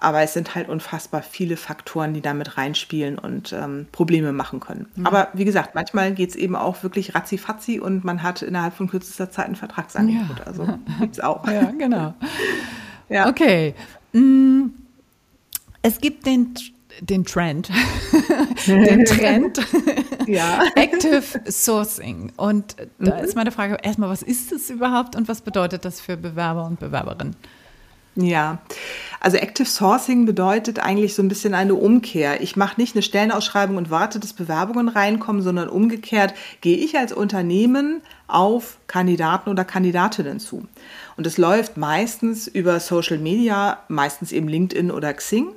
[0.00, 4.86] Aber es sind halt unfassbar viele Faktoren, die damit reinspielen und ähm, Probleme machen können.
[4.96, 5.06] Mhm.
[5.06, 8.88] Aber wie gesagt, manchmal geht es eben auch wirklich ratzi-fatzi und man hat innerhalb von
[8.88, 10.38] kürzester Zeit ein Vertragsangebot.
[10.38, 10.44] Ja.
[10.46, 10.66] Also
[11.00, 11.46] gibt es auch.
[11.46, 12.14] Ja, genau.
[13.10, 13.28] ja.
[13.28, 13.74] Okay.
[14.14, 14.68] Mm,
[15.82, 16.54] es gibt den,
[17.00, 17.70] den Trend,
[18.66, 19.60] den Trend
[20.26, 20.64] ja.
[20.76, 22.32] Active Sourcing.
[22.36, 23.24] Und da mhm.
[23.24, 26.80] ist meine Frage erstmal, was ist das überhaupt und was bedeutet das für Bewerber und
[26.80, 27.36] Bewerberinnen?
[28.20, 28.58] Ja,
[29.20, 32.40] also Active Sourcing bedeutet eigentlich so ein bisschen eine Umkehr.
[32.40, 37.12] Ich mache nicht eine Stellenausschreibung und warte, dass Bewerbungen reinkommen, sondern umgekehrt gehe ich als
[37.12, 40.66] Unternehmen auf Kandidaten oder Kandidatinnen zu.
[41.16, 45.48] Und es läuft meistens über Social Media, meistens eben LinkedIn oder Xing.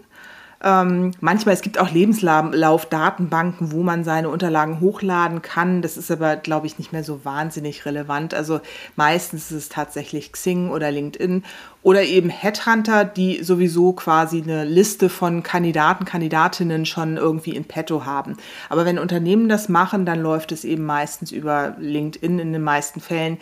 [0.65, 5.81] Ähm, manchmal, es gibt auch Lebenslaufdatenbanken, wo man seine Unterlagen hochladen kann.
[5.81, 8.33] Das ist aber, glaube ich, nicht mehr so wahnsinnig relevant.
[8.33, 8.61] Also
[8.95, 11.43] meistens ist es tatsächlich Xing oder LinkedIn
[11.81, 18.05] oder eben Headhunter, die sowieso quasi eine Liste von Kandidaten, Kandidatinnen schon irgendwie in petto
[18.05, 18.37] haben.
[18.69, 23.01] Aber wenn Unternehmen das machen, dann läuft es eben meistens über LinkedIn in den meisten
[23.01, 23.37] Fällen.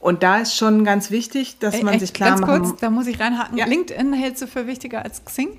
[0.00, 2.90] Und da ist schon ganz wichtig, dass man Echt, sich klar ganz machen kurz, da
[2.90, 3.56] muss ich reinhaken.
[3.56, 3.66] Ja.
[3.66, 5.50] LinkedIn hältst du für wichtiger als Xing?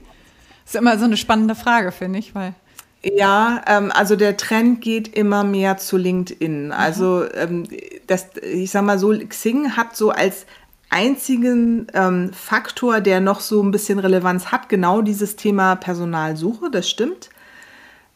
[0.68, 2.54] Das ist immer so eine spannende Frage, finde ich, weil
[3.02, 6.74] ja, ähm, also der Trend geht immer mehr zu LinkedIn.
[6.74, 7.64] Also ähm,
[8.06, 10.46] das, ich sag mal so, Xing hat so als
[10.90, 16.90] einzigen ähm, Faktor, der noch so ein bisschen Relevanz hat, genau dieses Thema Personalsuche, das
[16.90, 17.30] stimmt.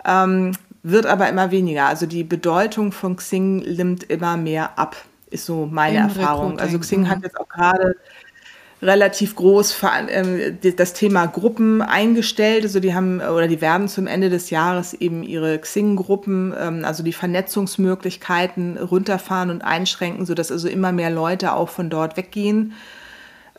[0.03, 0.51] Ähm,
[0.83, 1.85] wird aber immer weniger.
[1.85, 4.97] Also die Bedeutung von Xing nimmt immer mehr ab
[5.31, 6.59] ist so meine Im Erfahrung.
[6.59, 7.23] Also Xing hat mhm.
[7.23, 7.95] jetzt auch gerade
[8.81, 9.75] relativ groß
[10.09, 12.63] ähm, das Thema Gruppen eingestellt.
[12.63, 17.03] Also die haben oder die werden zum Ende des Jahres eben ihre Xing-Gruppen, ähm, also
[17.03, 22.73] die Vernetzungsmöglichkeiten runterfahren und einschränken, sodass also immer mehr Leute auch von dort weggehen.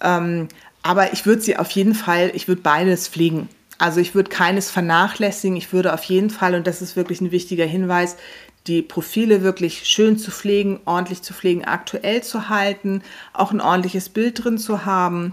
[0.01, 0.49] Ähm,
[0.83, 3.49] aber ich würde sie auf jeden Fall, ich würde beides pflegen.
[3.79, 5.57] Also ich würde keines vernachlässigen.
[5.57, 8.17] Ich würde auf jeden Fall, und das ist wirklich ein wichtiger Hinweis,
[8.67, 14.09] die Profile wirklich schön zu pflegen, ordentlich zu pflegen, aktuell zu halten, auch ein ordentliches
[14.09, 15.33] Bild drin zu haben.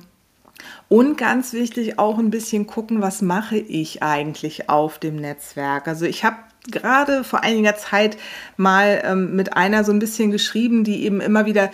[0.87, 5.87] Und ganz wichtig, auch ein bisschen gucken, was mache ich eigentlich auf dem Netzwerk.
[5.87, 6.37] Also ich habe
[6.69, 8.17] gerade vor einiger Zeit
[8.57, 11.69] mal ähm, mit einer so ein bisschen geschrieben, die eben immer wieder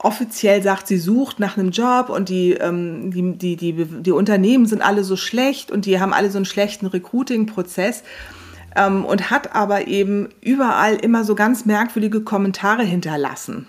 [0.00, 4.66] offiziell sagt, sie sucht nach einem Job und die, ähm, die, die, die, die Unternehmen
[4.66, 8.04] sind alle so schlecht und die haben alle so einen schlechten Recruiting-Prozess
[8.78, 13.66] ähm, und hat aber eben überall immer so ganz merkwürdige Kommentare hinterlassen.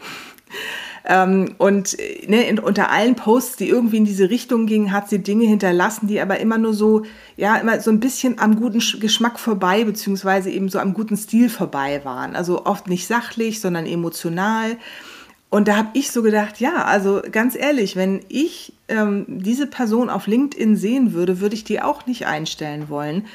[1.06, 5.20] Ähm, und ne, in, unter allen Posts, die irgendwie in diese Richtung gingen, hat sie
[5.20, 7.04] Dinge hinterlassen, die aber immer nur so,
[7.36, 11.50] ja, immer so ein bisschen am guten Geschmack vorbei, beziehungsweise eben so am guten Stil
[11.50, 12.36] vorbei waren.
[12.36, 14.78] Also oft nicht sachlich, sondern emotional.
[15.50, 20.12] Und da habe ich so gedacht, ja, also ganz ehrlich, wenn ich ähm, diese Person
[20.12, 23.26] auf LinkedIn sehen würde, würde ich die auch nicht einstellen wollen,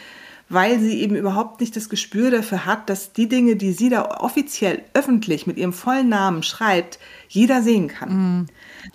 [0.49, 4.21] weil sie eben überhaupt nicht das Gespür dafür hat, dass die Dinge, die sie da
[4.21, 8.13] offiziell öffentlich mit ihrem vollen Namen schreibt, jeder sehen kann.
[8.13, 8.47] Mhm.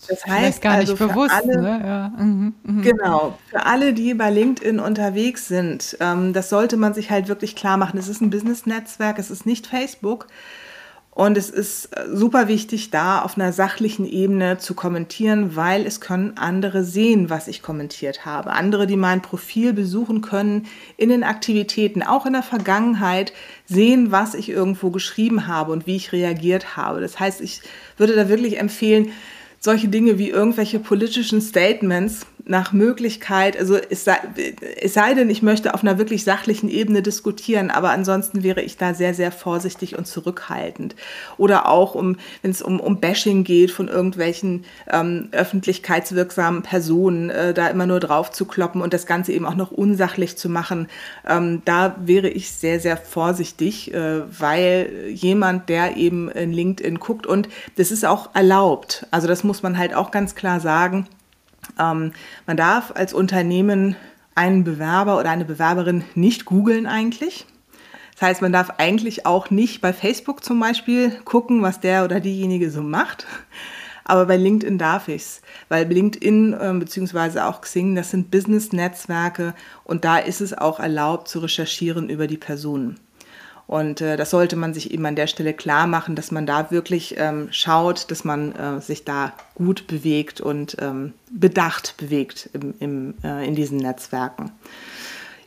[0.07, 1.81] Das heißt gar nicht also bewusst, alle, ne?
[1.83, 2.23] ja.
[2.23, 2.81] mhm, mh.
[2.83, 7.55] genau, für alle, die bei LinkedIn unterwegs sind, ähm, das sollte man sich halt wirklich
[7.55, 7.97] klar machen.
[7.97, 10.27] Es ist ein Business-Netzwerk, es ist nicht Facebook.
[11.19, 15.99] Und es ist äh, super wichtig, da auf einer sachlichen Ebene zu kommentieren, weil es
[15.99, 18.53] können andere sehen, was ich kommentiert habe.
[18.53, 23.34] Andere, die mein Profil besuchen können in den Aktivitäten, auch in der Vergangenheit,
[23.65, 27.01] sehen, was ich irgendwo geschrieben habe und wie ich reagiert habe.
[27.01, 27.63] Das heißt, ich
[27.97, 29.12] würde da wirklich empfehlen,
[29.60, 34.17] solche Dinge wie irgendwelche politischen Statements nach Möglichkeit, also es sei,
[34.82, 38.76] es sei denn, ich möchte auf einer wirklich sachlichen Ebene diskutieren, aber ansonsten wäre ich
[38.76, 40.95] da sehr, sehr vorsichtig und zurückhaltend.
[41.38, 47.54] Oder auch, um, wenn es um, um Bashing geht von irgendwelchen ähm, öffentlichkeitswirksamen Personen, äh,
[47.54, 50.88] da immer nur drauf zu kloppen und das Ganze eben auch noch unsachlich zu machen,
[51.28, 57.28] ähm, da wäre ich sehr, sehr vorsichtig, äh, weil jemand, der eben in LinkedIn guckt
[57.28, 59.06] und das ist auch erlaubt.
[59.12, 61.07] Also das muss man halt auch ganz klar sagen
[61.77, 62.13] ähm,
[62.45, 63.95] man darf als Unternehmen
[64.35, 67.45] einen Bewerber oder eine Bewerberin nicht googeln eigentlich.
[68.13, 72.19] Das heißt, man darf eigentlich auch nicht bei Facebook zum Beispiel gucken, was der oder
[72.19, 73.25] diejenige so macht.
[74.03, 77.41] Aber bei LinkedIn darf ich es, weil LinkedIn äh, bzw.
[77.41, 82.38] auch Xing, das sind Business-Netzwerke und da ist es auch erlaubt zu recherchieren über die
[82.38, 82.99] Personen.
[83.69, 86.71] Und äh, das sollte man sich eben an der Stelle klar machen, dass man da
[86.71, 92.73] wirklich ähm, schaut, dass man äh, sich da gut bewegt und ähm, bedacht bewegt im,
[92.79, 94.51] im, äh, in diesen Netzwerken.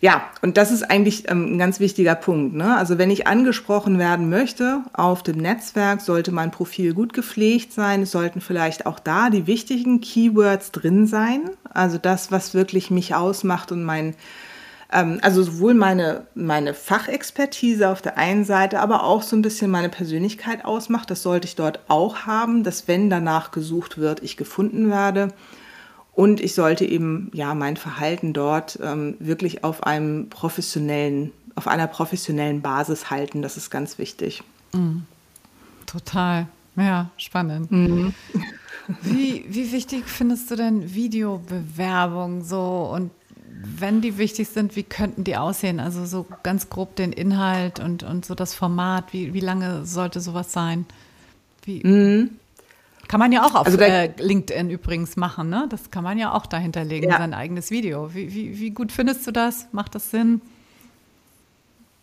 [0.00, 2.54] Ja, und das ist eigentlich ähm, ein ganz wichtiger Punkt.
[2.54, 2.76] Ne?
[2.76, 8.02] Also wenn ich angesprochen werden möchte auf dem Netzwerk, sollte mein Profil gut gepflegt sein.
[8.02, 11.50] Es sollten vielleicht auch da die wichtigen Keywords drin sein.
[11.74, 14.14] Also das, was wirklich mich ausmacht und mein
[14.92, 19.88] also sowohl meine, meine Fachexpertise auf der einen Seite, aber auch so ein bisschen meine
[19.88, 21.10] Persönlichkeit ausmacht.
[21.10, 25.28] Das sollte ich dort auch haben, dass wenn danach gesucht wird, ich gefunden werde.
[26.14, 31.86] Und ich sollte eben ja mein Verhalten dort ähm, wirklich auf einem professionellen, auf einer
[31.86, 33.40] professionellen Basis halten.
[33.40, 34.42] Das ist ganz wichtig.
[34.74, 35.04] Mhm.
[35.86, 36.46] Total.
[36.76, 37.70] Ja, spannend.
[37.70, 38.14] Mhm.
[39.02, 43.10] Wie, wie wichtig findest du denn Videobewerbung so und
[43.64, 45.80] wenn die wichtig sind, wie könnten die aussehen?
[45.80, 50.20] Also so ganz grob den Inhalt und, und so das Format, wie, wie lange sollte
[50.20, 50.86] sowas sein?
[51.64, 52.30] Wie, mhm.
[53.08, 55.66] Kann man ja auch auf also äh, LinkedIn übrigens machen, ne?
[55.68, 57.18] Das kann man ja auch dahinterlegen, ja.
[57.18, 58.14] sein eigenes Video.
[58.14, 59.68] Wie, wie, wie gut findest du das?
[59.72, 60.40] Macht das Sinn?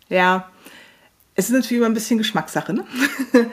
[0.08, 0.48] Ja,
[1.40, 2.72] es ist natürlich immer ein bisschen Geschmackssache.
[2.72, 2.84] Ne?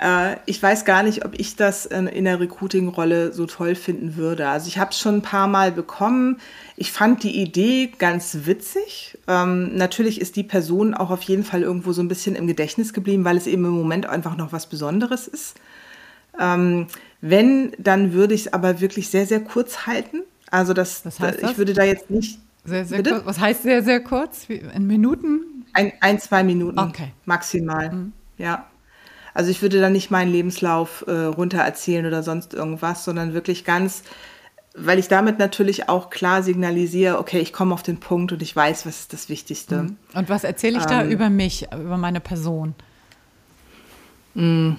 [0.00, 4.48] Äh, ich weiß gar nicht, ob ich das in der Recruiting-Rolle so toll finden würde.
[4.48, 6.38] Also ich habe es schon ein paar Mal bekommen.
[6.76, 9.18] Ich fand die Idee ganz witzig.
[9.26, 12.92] Ähm, natürlich ist die Person auch auf jeden Fall irgendwo so ein bisschen im Gedächtnis
[12.92, 15.56] geblieben, weil es eben im Moment einfach noch was Besonderes ist.
[16.38, 16.86] Ähm,
[17.20, 20.22] wenn, dann würde ich es aber wirklich sehr, sehr kurz halten.
[20.48, 21.50] Also das, was heißt das?
[21.50, 22.38] ich würde da jetzt nicht.
[22.64, 23.26] Sehr, sehr kurz.
[23.26, 24.48] Was heißt sehr, sehr kurz?
[24.48, 25.57] Wie, in Minuten?
[25.72, 27.12] Ein, ein zwei Minuten okay.
[27.24, 27.92] maximal.
[27.92, 28.12] Mhm.
[28.36, 28.66] Ja.
[29.34, 33.64] Also ich würde da nicht meinen Lebenslauf äh, runter erzählen oder sonst irgendwas, sondern wirklich
[33.64, 34.02] ganz,
[34.74, 38.54] weil ich damit natürlich auch klar signalisiere, okay, ich komme auf den Punkt und ich
[38.54, 39.82] weiß, was ist das Wichtigste.
[39.82, 39.96] Mhm.
[40.14, 42.74] Und was erzähle ich ähm, da über mich, über meine Person?
[44.34, 44.76] Mh.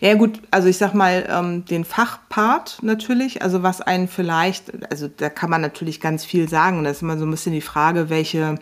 [0.00, 5.08] Ja gut, also ich sag mal ähm, den Fachpart natürlich, also was einen vielleicht, also
[5.08, 6.84] da kann man natürlich ganz viel sagen.
[6.84, 8.56] Das ist immer so ein bisschen die Frage, welche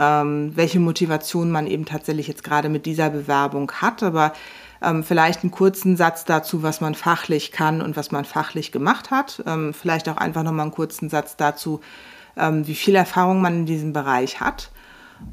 [0.00, 4.02] ähm, welche Motivation man eben tatsächlich jetzt gerade mit dieser Bewerbung hat.
[4.02, 4.32] Aber
[4.82, 9.10] ähm, vielleicht einen kurzen Satz dazu, was man fachlich kann und was man fachlich gemacht
[9.10, 9.42] hat.
[9.46, 11.80] Ähm, vielleicht auch einfach nochmal einen kurzen Satz dazu,
[12.36, 14.70] ähm, wie viel Erfahrung man in diesem Bereich hat.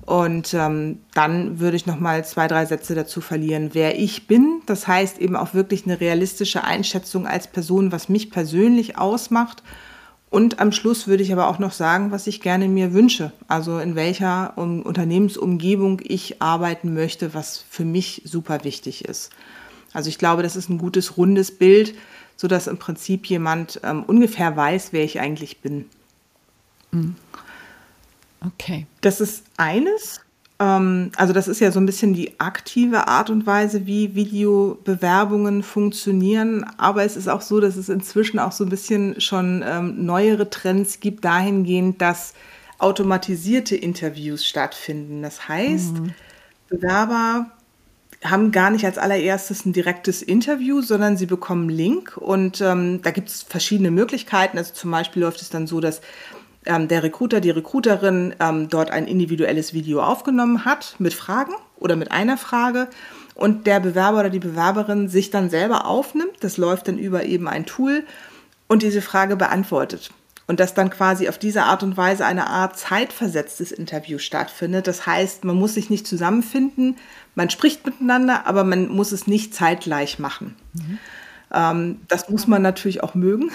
[0.06, 4.62] Und ähm, dann würde ich noch mal zwei, drei Sätze dazu verlieren, wer ich bin.
[4.66, 9.64] Das heißt eben auch wirklich eine realistische Einschätzung als Person, was mich persönlich ausmacht
[10.30, 13.32] und am Schluss würde ich aber auch noch sagen, was ich gerne mir wünsche.
[13.48, 19.32] Also in welcher Unternehmensumgebung ich arbeiten möchte, was für mich super wichtig ist.
[19.94, 21.96] Also ich glaube, das ist ein gutes, rundes Bild,
[22.36, 25.86] sodass im Prinzip jemand ähm, ungefähr weiß, wer ich eigentlich bin.
[26.92, 27.16] Mhm.
[28.46, 28.86] Okay.
[29.02, 30.22] Das ist eines.
[30.60, 35.64] Ähm, also das ist ja so ein bisschen die aktive Art und Weise, wie Videobewerbungen
[35.64, 36.66] funktionieren.
[36.78, 40.50] Aber es ist auch so, dass es inzwischen auch so ein bisschen schon ähm, neuere
[40.50, 42.34] Trends gibt dahingehend, dass
[42.80, 45.22] automatisierte Interviews stattfinden.
[45.22, 46.14] Das heißt, mhm.
[46.70, 47.52] Bewerber
[48.24, 53.02] haben gar nicht als allererstes ein direktes Interview, sondern sie bekommen einen Link und ähm,
[53.04, 54.58] da gibt es verschiedene Möglichkeiten.
[54.58, 56.02] Also zum Beispiel läuft es dann so, dass
[56.68, 61.96] ähm, der Recruiter, die Recruiterin ähm, dort ein individuelles Video aufgenommen hat mit Fragen oder
[61.96, 62.88] mit einer Frage
[63.36, 66.36] und der Bewerber oder die Bewerberin sich dann selber aufnimmt.
[66.40, 68.04] Das läuft dann über eben ein Tool
[68.68, 70.12] und diese Frage beantwortet.
[70.48, 74.88] Und dass dann quasi auf diese Art und Weise eine Art zeitversetztes Interview stattfindet.
[74.88, 76.96] Das heißt, man muss sich nicht zusammenfinden,
[77.36, 80.56] man spricht miteinander, aber man muss es nicht zeitgleich machen.
[80.74, 81.00] Mhm.
[81.54, 83.52] Ähm, das muss man natürlich auch mögen.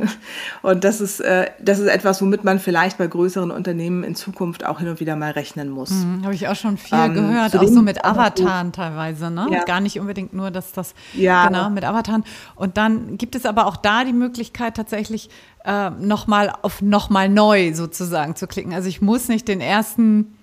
[0.62, 4.66] und das ist, äh, das ist etwas, womit man vielleicht bei größeren Unternehmen in Zukunft
[4.66, 5.90] auch hin und wieder mal rechnen muss.
[5.90, 9.46] Mhm, Habe ich auch schon viel ähm, gehört, auch so mit Avataren teilweise, ne?
[9.52, 9.62] Ja.
[9.64, 11.46] Gar nicht unbedingt nur, dass das, ja.
[11.46, 12.24] genau, mit Avataren.
[12.56, 15.30] Und dann gibt es aber auch da die Möglichkeit tatsächlich
[15.64, 18.72] äh, nochmal auf nochmal neu sozusagen zu klicken.
[18.74, 20.37] Also ich muss nicht den ersten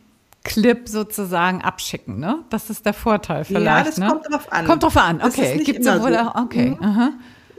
[0.45, 2.45] Clip sozusagen abschicken, ne?
[2.49, 3.65] Das ist der Vorteil vielleicht.
[3.65, 4.07] Ja, das ne?
[4.07, 4.65] kommt drauf an.
[4.65, 5.57] Kommt drauf an, okay.
[5.63, 6.19] Gibt es sowohl so.
[6.19, 6.77] auch, okay.
[6.79, 7.13] Mhm.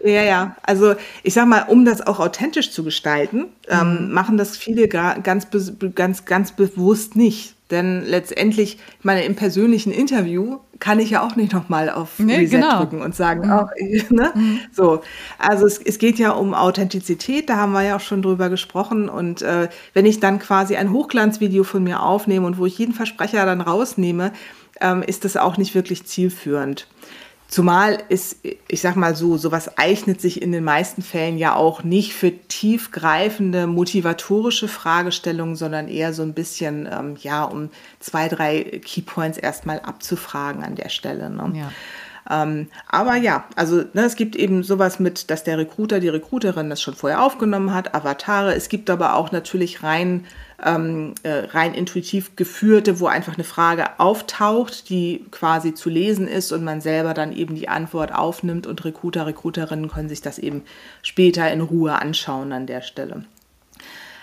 [0.04, 0.56] Ja, ja.
[0.62, 0.94] Also
[1.24, 4.12] ich sag mal, um das auch authentisch zu gestalten, ähm, mhm.
[4.12, 5.48] machen das viele ganz,
[5.94, 7.55] ganz, ganz bewusst nicht.
[7.70, 12.36] Denn letztendlich, ich meine, im persönlichen Interview kann ich ja auch nicht nochmal auf nee,
[12.36, 12.78] Reset genau.
[12.78, 13.52] drücken und sagen, mhm.
[13.52, 13.68] auch,
[14.10, 14.32] ne?
[14.34, 14.60] Mhm.
[14.70, 15.02] So.
[15.38, 19.08] Also es, es, geht ja um Authentizität, da haben wir ja auch schon drüber gesprochen.
[19.08, 22.94] Und äh, wenn ich dann quasi ein Hochglanzvideo von mir aufnehme und wo ich jeden
[22.94, 24.32] Versprecher dann rausnehme,
[24.80, 26.86] ähm, ist das auch nicht wirklich zielführend.
[27.48, 31.84] Zumal ist, ich sag mal so, sowas eignet sich in den meisten Fällen ja auch
[31.84, 38.80] nicht für tiefgreifende motivatorische Fragestellungen, sondern eher so ein bisschen, ähm, ja, um zwei, drei
[38.84, 41.30] Keypoints erstmal abzufragen an der Stelle.
[41.30, 41.52] Ne?
[41.54, 41.72] Ja.
[42.28, 46.68] Ähm, aber ja, also ne, es gibt eben sowas mit, dass der Recruiter, die Recruiterin
[46.68, 48.54] das schon vorher aufgenommen hat, Avatare.
[48.54, 50.26] Es gibt aber auch natürlich rein,
[50.64, 56.52] ähm, äh, rein intuitiv geführte, wo einfach eine Frage auftaucht, die quasi zu lesen ist
[56.52, 60.62] und man selber dann eben die Antwort aufnimmt und Recruiter, Recruiterinnen können sich das eben
[61.02, 63.24] später in Ruhe anschauen an der Stelle.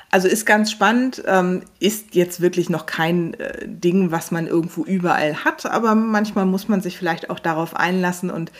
[0.09, 4.83] Also ist ganz spannend, ähm, ist jetzt wirklich noch kein äh, Ding, was man irgendwo
[4.83, 8.51] überall hat, aber manchmal muss man sich vielleicht auch darauf einlassen und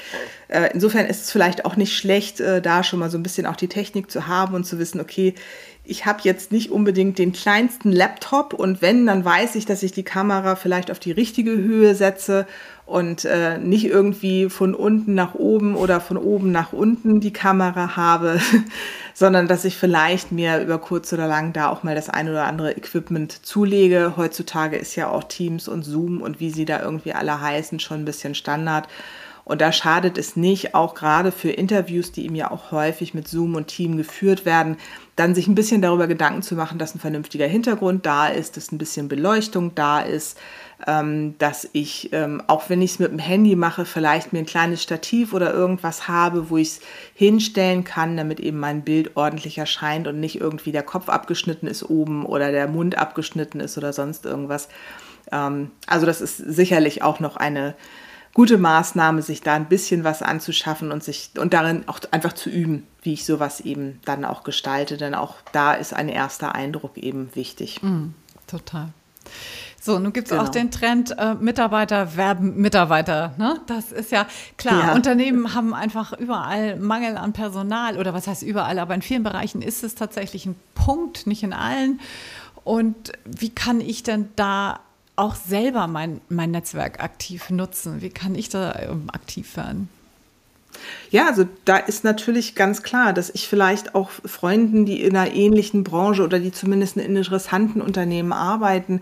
[0.48, 3.56] äh, insofern ist es vielleicht auch nicht schlecht, da schon mal so ein bisschen auch
[3.56, 5.36] die Technik zu haben und zu wissen, okay,
[5.86, 9.92] ich habe jetzt nicht unbedingt den kleinsten Laptop und wenn, dann weiß ich, dass ich
[9.92, 12.48] die Kamera vielleicht auf die richtige Höhe setze
[12.86, 17.98] und äh, nicht irgendwie von unten nach oben oder von oben nach unten die Kamera
[17.98, 18.40] habe,
[19.14, 22.46] sondern dass ich vielleicht mir über kurz oder lang da auch mal das ein oder
[22.46, 24.14] andere Equipment zulege.
[24.16, 28.02] Heutzutage ist ja auch Teams und Zoom und wie sie da irgendwie alle heißen schon
[28.02, 28.88] ein bisschen Standard.
[29.46, 33.28] Und da schadet es nicht, auch gerade für Interviews, die eben ja auch häufig mit
[33.28, 34.78] Zoom und Team geführt werden,
[35.18, 38.72] dann sich ein bisschen darüber Gedanken zu machen, dass ein vernünftiger Hintergrund da ist, dass
[38.72, 40.40] ein bisschen Beleuchtung da ist,
[40.88, 44.46] ähm, dass ich, ähm, auch wenn ich es mit dem Handy mache, vielleicht mir ein
[44.46, 46.80] kleines Stativ oder irgendwas habe, wo ich es
[47.14, 51.84] hinstellen kann, damit eben mein Bild ordentlich erscheint und nicht irgendwie der Kopf abgeschnitten ist
[51.84, 54.70] oben oder der Mund abgeschnitten ist oder sonst irgendwas.
[55.32, 57.76] Ähm, also das ist sicherlich auch noch eine
[58.34, 62.50] gute Maßnahme, sich da ein bisschen was anzuschaffen und sich und darin auch einfach zu
[62.50, 64.98] üben, wie ich sowas eben dann auch gestalte.
[64.98, 67.82] Denn auch da ist ein erster Eindruck eben wichtig.
[67.84, 68.14] Mm,
[68.48, 68.90] total.
[69.80, 70.44] So, nun gibt es genau.
[70.44, 73.34] auch den Trend, äh, Mitarbeiter werben Mitarbeiter.
[73.38, 73.60] Ne?
[73.68, 74.26] Das ist ja
[74.58, 74.88] klar.
[74.88, 74.94] Ja.
[74.94, 79.62] Unternehmen haben einfach überall Mangel an Personal oder was heißt überall, aber in vielen Bereichen
[79.62, 82.00] ist es tatsächlich ein Punkt, nicht in allen.
[82.64, 84.80] Und wie kann ich denn da
[85.16, 88.02] auch selber mein, mein Netzwerk aktiv nutzen?
[88.02, 89.90] Wie kann ich da ähm, aktiv werden?
[91.12, 95.34] Ja, also da ist natürlich ganz klar, dass ich vielleicht auch Freunden, die in einer
[95.34, 99.02] ähnlichen Branche oder die zumindest in interessanten Unternehmen arbeiten,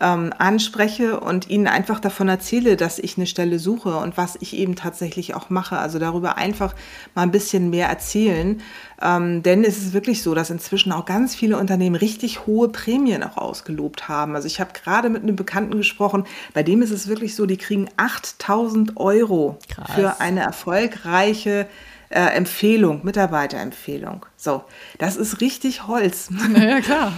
[0.00, 4.56] ähm, anspreche und ihnen einfach davon erzähle, dass ich eine Stelle suche und was ich
[4.56, 5.76] eben tatsächlich auch mache.
[5.78, 6.74] Also darüber einfach
[7.14, 8.62] mal ein bisschen mehr erzählen.
[9.02, 13.22] Ähm, denn es ist wirklich so, dass inzwischen auch ganz viele Unternehmen richtig hohe Prämien
[13.22, 14.34] auch ausgelobt haben.
[14.34, 16.24] Also ich habe gerade mit einem Bekannten gesprochen,
[16.54, 19.90] bei dem ist es wirklich so, die kriegen 8000 Euro Krass.
[19.94, 21.66] für eine erfolgreiche
[22.12, 24.26] äh, Empfehlung, Mitarbeiterempfehlung.
[24.36, 24.64] So,
[24.98, 26.28] das ist richtig Holz.
[26.54, 27.12] Ja, klar.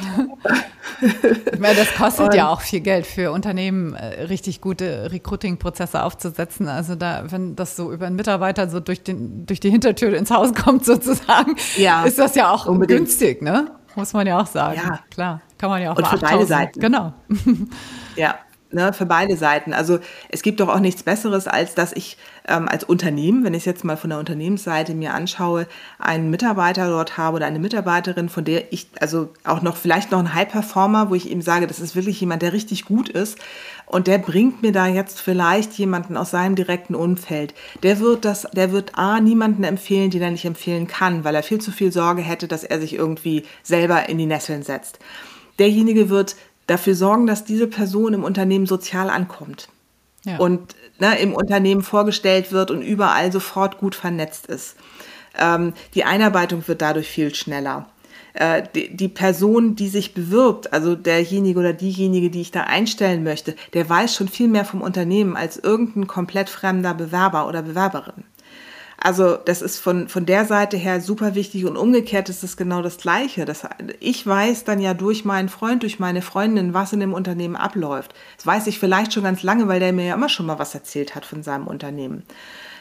[1.52, 6.02] ich meine, das kostet Und, ja auch viel Geld für Unternehmen, äh, richtig gute Recruiting-Prozesse
[6.02, 6.68] aufzusetzen.
[6.68, 10.30] Also da, wenn das so über einen Mitarbeiter so durch, den, durch die Hintertür ins
[10.30, 13.00] Haus kommt sozusagen, ja, ist das ja auch unbedingt.
[13.00, 13.72] günstig, ne?
[13.96, 14.80] Muss man ja auch sagen.
[14.82, 15.00] Ja.
[15.10, 16.80] Klar, kann man ja auch Und für beide Seiten.
[16.80, 17.12] Genau.
[18.16, 18.36] Ja,
[18.70, 19.72] ne, für beide Seiten.
[19.72, 22.16] Also es gibt doch auch nichts Besseres, als dass ich
[22.46, 25.66] ähm, als Unternehmen, wenn ich es jetzt mal von der Unternehmensseite mir anschaue,
[25.98, 30.18] einen Mitarbeiter dort habe oder eine Mitarbeiterin, von der ich, also auch noch vielleicht noch
[30.18, 33.38] ein High-Performer, wo ich eben sage, das ist wirklich jemand, der richtig gut ist
[33.86, 37.54] und der bringt mir da jetzt vielleicht jemanden aus seinem direkten Umfeld.
[37.82, 41.42] Der wird das, der wird A, niemanden empfehlen, den er nicht empfehlen kann, weil er
[41.42, 44.98] viel zu viel Sorge hätte, dass er sich irgendwie selber in die Nesseln setzt.
[45.58, 46.36] Derjenige wird
[46.66, 49.68] dafür sorgen, dass diese Person im Unternehmen sozial ankommt
[50.24, 50.38] ja.
[50.38, 54.76] und ne, im Unternehmen vorgestellt wird und überall sofort gut vernetzt ist.
[55.38, 57.86] Ähm, die Einarbeitung wird dadurch viel schneller.
[58.34, 63.22] Äh, die, die, Person, die sich bewirbt, also derjenige oder diejenige, die ich da einstellen
[63.22, 68.24] möchte, der weiß schon viel mehr vom Unternehmen als irgendein komplett fremder Bewerber oder Bewerberin.
[68.98, 72.82] Also das ist von, von der Seite her super wichtig und umgekehrt ist es genau
[72.82, 73.44] das Gleiche.
[73.44, 73.62] Das,
[74.00, 78.14] ich weiß dann ja durch meinen Freund, durch meine Freundin, was in dem Unternehmen abläuft.
[78.36, 80.74] Das weiß ich vielleicht schon ganz lange, weil der mir ja immer schon mal was
[80.74, 82.22] erzählt hat von seinem Unternehmen.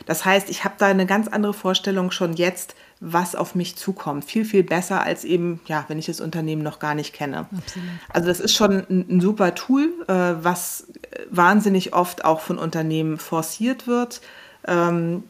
[0.06, 4.26] Das heißt, ich habe da eine ganz andere Vorstellung schon jetzt, was auf mich zukommt.
[4.26, 7.48] Viel, viel besser als eben, ja, wenn ich das Unternehmen noch gar nicht kenne.
[7.56, 7.90] Absolut.
[8.10, 10.88] Also das ist schon ein, ein super Tool, äh, was
[11.30, 14.22] wahnsinnig oft auch von Unternehmen forciert wird.
[14.66, 15.24] Ähm,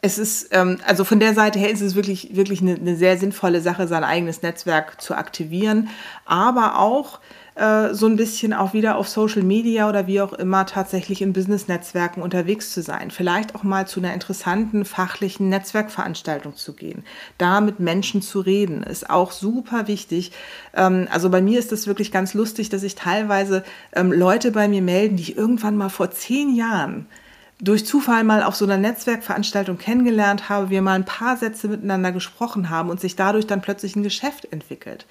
[0.00, 3.18] es ist, ähm, also von der Seite her ist es wirklich, wirklich eine, eine, sehr
[3.18, 5.88] sinnvolle Sache, sein eigenes Netzwerk zu aktivieren,
[6.24, 7.18] aber auch
[7.56, 11.32] äh, so ein bisschen auch wieder auf Social Media oder wie auch immer tatsächlich in
[11.32, 13.10] Business-Netzwerken unterwegs zu sein.
[13.10, 17.02] Vielleicht auch mal zu einer interessanten fachlichen Netzwerkveranstaltung zu gehen.
[17.36, 20.30] Da mit Menschen zu reden, ist auch super wichtig.
[20.74, 24.68] Ähm, also bei mir ist es wirklich ganz lustig, dass sich teilweise ähm, Leute bei
[24.68, 27.08] mir melden, die ich irgendwann mal vor zehn Jahren
[27.60, 32.12] durch Zufall mal auf so einer Netzwerkveranstaltung kennengelernt habe, wir mal ein paar Sätze miteinander
[32.12, 35.06] gesprochen haben und sich dadurch dann plötzlich ein Geschäft entwickelt.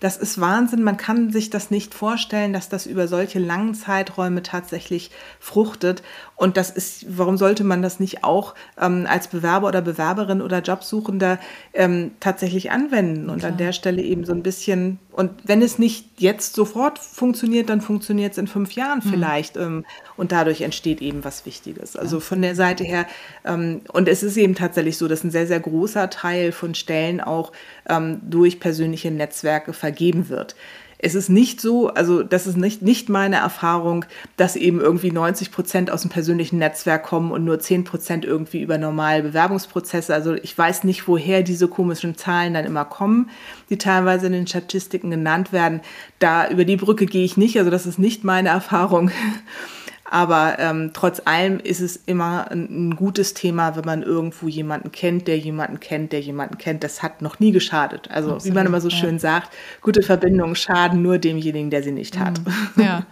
[0.00, 0.82] Das ist Wahnsinn.
[0.82, 6.02] Man kann sich das nicht vorstellen, dass das über solche langen Zeiträume tatsächlich fruchtet.
[6.36, 10.60] Und das ist, warum sollte man das nicht auch ähm, als Bewerber oder Bewerberin oder
[10.60, 11.38] Jobsuchender
[11.74, 13.52] ähm, tatsächlich anwenden und Klar.
[13.52, 17.82] an der Stelle eben so ein bisschen, und wenn es nicht jetzt sofort funktioniert, dann
[17.82, 19.10] funktioniert es in fünf Jahren mhm.
[19.10, 19.58] vielleicht.
[19.58, 19.84] Ähm,
[20.16, 21.96] und dadurch entsteht eben was Wichtiges.
[21.96, 22.20] Also ja.
[22.20, 23.06] von der Seite her,
[23.44, 27.20] ähm, und es ist eben tatsächlich so, dass ein sehr, sehr großer Teil von Stellen
[27.20, 27.52] auch
[27.86, 29.89] ähm, durch persönliche Netzwerke vergeben
[30.28, 30.54] wird
[31.02, 34.04] es ist nicht so, also das ist nicht, nicht meine Erfahrung,
[34.36, 38.60] dass eben irgendwie 90 Prozent aus dem persönlichen Netzwerk kommen und nur 10 Prozent irgendwie
[38.60, 40.12] über normale Bewerbungsprozesse.
[40.12, 43.30] Also ich weiß nicht, woher diese komischen Zahlen dann immer kommen,
[43.70, 45.80] die teilweise in den Statistiken genannt werden.
[46.18, 49.10] Da über die Brücke gehe ich nicht, also das ist nicht meine Erfahrung.
[50.12, 54.90] Aber ähm, trotz allem ist es immer ein, ein, gutes Thema, wenn man irgendwo jemanden
[54.90, 56.82] kennt, der jemanden kennt, der jemanden kennt.
[56.82, 58.10] Das hat noch nie geschadet.
[58.10, 58.96] Also Absolut, wie man immer so ja.
[58.96, 62.40] schön sagt, gute Verbindungen schaden nur demjenigen, der sie nicht hat.
[62.40, 62.82] Mhm.
[62.82, 63.06] Ja.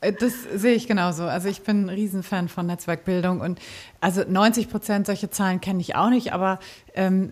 [0.00, 1.22] Äh, das sehe ich genauso.
[1.22, 3.60] Also ich bin ein Riesenfan von Netzwerkbildung und
[4.00, 6.58] also 90 Prozent solche Zahlen kenne ich auch nicht, aber
[6.94, 7.30] ähm,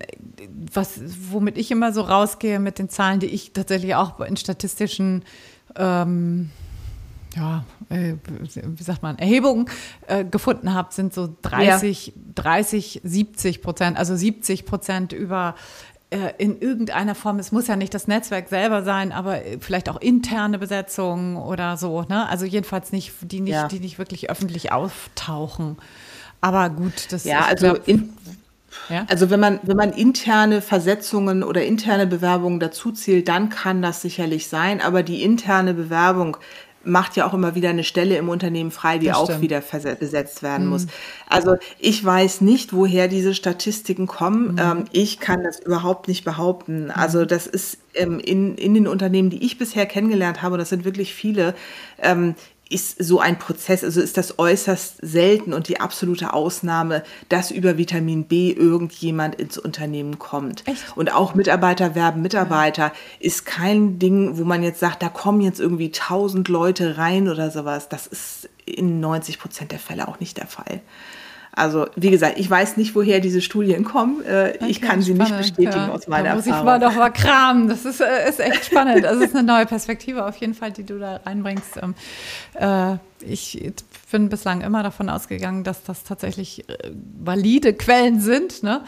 [0.72, 1.00] was,
[1.32, 5.24] womit ich immer so rausgehe mit den Zahlen, die ich tatsächlich auch in statistischen
[5.76, 6.50] ähm,
[7.36, 8.14] ja, äh,
[8.44, 9.66] wie sagt man, Erhebungen
[10.06, 12.12] äh, gefunden habe, sind so 30, ja.
[12.34, 15.54] 30, 70 Prozent, also 70 Prozent über
[16.10, 20.00] äh, in irgendeiner Form, es muss ja nicht das Netzwerk selber sein, aber vielleicht auch
[20.00, 22.28] interne Besetzungen oder so, ne?
[22.28, 23.68] Also jedenfalls nicht, die nicht, ja.
[23.68, 25.76] die nicht wirklich öffentlich auftauchen.
[26.40, 28.12] Aber gut, das ja, also glaub, in,
[28.88, 29.06] ja?
[29.08, 34.02] Also wenn man, wenn man interne Versetzungen oder interne Bewerbungen dazu zählt, dann kann das
[34.02, 34.80] sicherlich sein.
[34.80, 36.36] Aber die interne Bewerbung
[36.84, 40.64] macht ja auch immer wieder eine Stelle im Unternehmen frei, die auch wieder besetzt werden
[40.64, 40.70] mhm.
[40.70, 40.86] muss.
[41.28, 44.52] Also ich weiß nicht, woher diese Statistiken kommen.
[44.52, 44.58] Mhm.
[44.58, 46.84] Ähm, ich kann das überhaupt nicht behaupten.
[46.84, 46.90] Mhm.
[46.90, 50.84] Also das ist ähm, in, in den Unternehmen, die ich bisher kennengelernt habe, das sind
[50.84, 51.54] wirklich viele,
[52.00, 52.34] ähm,
[52.72, 57.78] ist so ein Prozess, also ist das äußerst selten und die absolute Ausnahme, dass über
[57.78, 60.66] Vitamin B irgendjemand ins Unternehmen kommt.
[60.66, 60.96] Echt?
[60.96, 65.60] Und auch Mitarbeiter werben Mitarbeiter ist kein Ding, wo man jetzt sagt, da kommen jetzt
[65.60, 67.88] irgendwie tausend Leute rein oder sowas.
[67.88, 70.80] Das ist in 90 Prozent der Fälle auch nicht der Fall.
[71.54, 74.24] Also wie gesagt, ich weiß nicht, woher diese Studien kommen.
[74.24, 75.88] Äh, okay, ich kann sie nicht bestätigen ja.
[75.90, 76.64] aus meiner da muss Erfahrung.
[76.64, 77.68] Muss ich mal doch mal kramen.
[77.68, 79.04] Das ist, äh, ist echt spannend.
[79.04, 81.78] Also es ist eine neue Perspektive auf jeden Fall, die du da reinbringst.
[81.82, 81.94] Ähm,
[82.54, 82.96] äh,
[83.30, 83.70] ich
[84.10, 86.90] bin bislang immer davon ausgegangen, dass das tatsächlich äh,
[87.22, 88.62] valide Quellen sind.
[88.62, 88.82] Ne?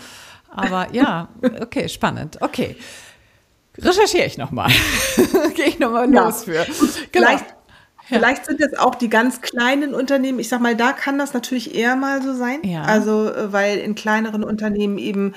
[0.48, 1.28] Aber ja,
[1.60, 2.38] okay, spannend.
[2.40, 2.76] Okay.
[3.76, 4.70] Recherchiere ich nochmal.
[5.54, 6.24] Gehe ich nochmal ja.
[6.24, 6.64] los für.
[6.64, 7.26] Genau.
[7.26, 7.53] Vielleicht
[8.08, 8.18] ja.
[8.18, 10.38] Vielleicht sind es auch die ganz kleinen Unternehmen.
[10.38, 12.60] Ich sag mal, da kann das natürlich eher mal so sein.
[12.62, 12.82] Ja.
[12.82, 15.34] Also, äh, weil in kleineren Unternehmen eben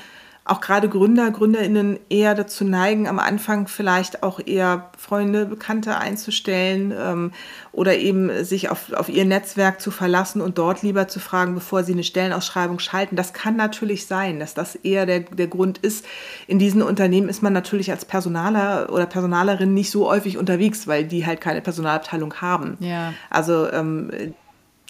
[0.50, 6.94] auch gerade Gründer, Gründerinnen eher dazu neigen, am Anfang vielleicht auch eher Freunde, Bekannte einzustellen
[6.98, 7.32] ähm,
[7.72, 11.84] oder eben sich auf, auf ihr Netzwerk zu verlassen und dort lieber zu fragen, bevor
[11.84, 13.16] sie eine Stellenausschreibung schalten.
[13.16, 16.06] Das kann natürlich sein, dass das eher der, der Grund ist.
[16.48, 21.06] In diesen Unternehmen ist man natürlich als Personaler oder Personalerin nicht so häufig unterwegs, weil
[21.06, 22.78] die halt keine Personalabteilung haben.
[22.80, 23.14] Ja.
[23.30, 24.12] Also ähm,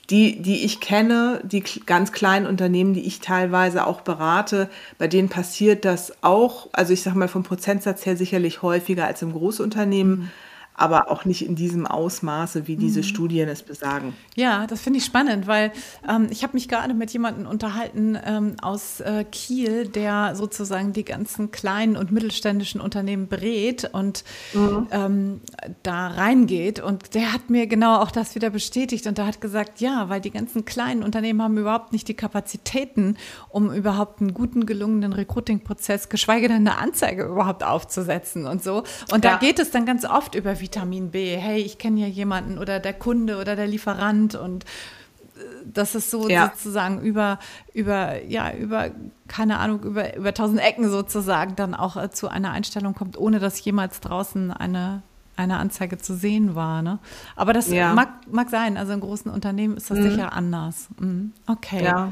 [0.10, 5.30] die, die ich kenne, die ganz kleinen Unternehmen, die ich teilweise auch berate, bei denen
[5.30, 10.20] passiert das auch, also ich sage mal vom Prozentsatz her sicherlich häufiger als im Großunternehmen.
[10.20, 10.32] Mhm
[10.78, 13.04] aber auch nicht in diesem Ausmaße, wie diese mhm.
[13.04, 14.14] Studien es besagen.
[14.36, 15.74] Ja, das finde ich spannend, weil
[16.08, 21.04] ähm, ich habe mich gerade mit jemandem unterhalten ähm, aus äh, Kiel, der sozusagen die
[21.04, 24.24] ganzen kleinen und mittelständischen Unternehmen berät und
[24.54, 24.88] mhm.
[24.92, 25.42] ähm,
[25.82, 26.80] da reingeht.
[26.80, 30.22] Und der hat mir genau auch das wieder bestätigt und der hat gesagt, ja, weil
[30.22, 33.18] die ganzen kleinen Unternehmen haben überhaupt nicht die Kapazitäten,
[33.50, 38.84] um überhaupt einen guten, gelungenen Recruiting-Prozess, geschweige denn eine Anzeige überhaupt aufzusetzen und so.
[39.12, 39.32] Und ja.
[39.32, 41.38] da geht es dann ganz oft über Vitamin B.
[41.38, 46.12] Hey, ich kenne ja jemanden oder der Kunde oder der Lieferant und äh, dass es
[46.12, 46.52] so ja.
[46.52, 47.40] sozusagen über,
[47.74, 48.90] über, ja, über,
[49.30, 53.40] keine Ahnung, über, über tausend Ecken sozusagen dann auch äh, zu einer Einstellung kommt, ohne
[53.40, 55.04] dass jemals draußen eine,
[55.38, 56.82] eine Anzeige zu sehen war.
[56.82, 57.00] Ne?
[57.38, 57.94] Aber das ja.
[57.94, 58.76] mag, mag sein.
[58.76, 60.12] Also in großen Unternehmen ist das mhm.
[60.12, 60.90] sicher anders.
[61.00, 61.32] Mhm.
[61.48, 61.86] Okay.
[61.86, 62.12] Ja.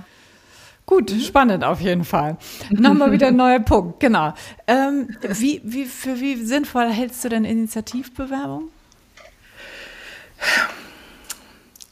[0.85, 2.37] Gut, spannend auf jeden Fall.
[2.69, 4.33] Nochmal wieder ein neuer Punkt, genau.
[4.67, 8.69] Ähm, wie, wie, für wie sinnvoll hältst du denn Initiativbewerbung?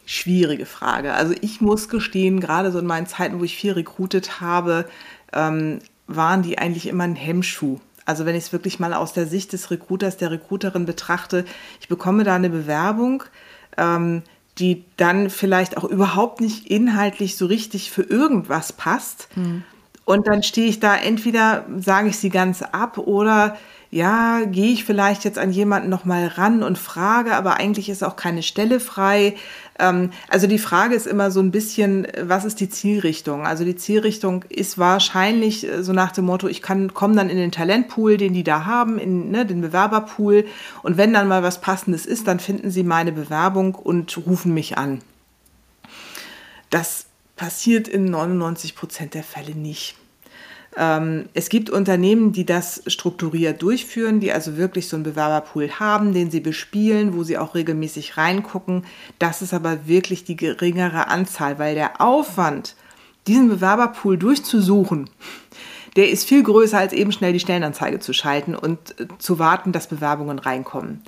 [0.05, 1.13] Schwierige Frage.
[1.13, 4.87] Also ich muss gestehen, gerade so in meinen Zeiten, wo ich viel rekrutet habe,
[5.33, 7.79] ähm, waren die eigentlich immer ein Hemmschuh.
[8.05, 11.45] Also wenn ich es wirklich mal aus der Sicht des Recruiters, der Recruiterin betrachte,
[11.79, 13.23] ich bekomme da eine Bewerbung,
[13.77, 14.21] ähm,
[14.59, 19.27] die dann vielleicht auch überhaupt nicht inhaltlich so richtig für irgendwas passt.
[19.35, 19.63] Mhm.
[20.05, 23.55] Und dann stehe ich da, entweder sage ich sie ganz ab oder
[23.89, 28.15] ja, gehe ich vielleicht jetzt an jemanden nochmal ran und frage, aber eigentlich ist auch
[28.15, 29.35] keine Stelle frei.
[29.79, 33.45] Ähm, also die Frage ist immer so ein bisschen, was ist die Zielrichtung?
[33.45, 37.37] Also die Zielrichtung ist wahrscheinlich äh, so nach dem Motto, ich kann komme dann in
[37.37, 40.45] den Talentpool, den die da haben, in ne, den Bewerberpool.
[40.83, 44.77] Und wenn dann mal was Passendes ist, dann finden sie meine Bewerbung und rufen mich
[44.77, 45.01] an.
[46.69, 47.05] Das
[47.35, 49.95] passiert in 99 Prozent der Fälle nicht.
[50.77, 56.13] Ähm, es gibt Unternehmen, die das strukturiert durchführen, die also wirklich so einen Bewerberpool haben,
[56.13, 58.85] den sie bespielen, wo sie auch regelmäßig reingucken.
[59.19, 62.75] Das ist aber wirklich die geringere Anzahl, weil der Aufwand,
[63.27, 65.09] diesen Bewerberpool durchzusuchen,
[65.95, 69.71] der ist viel größer als eben schnell die Stellenanzeige zu schalten und äh, zu warten,
[69.71, 71.03] dass Bewerbungen reinkommen.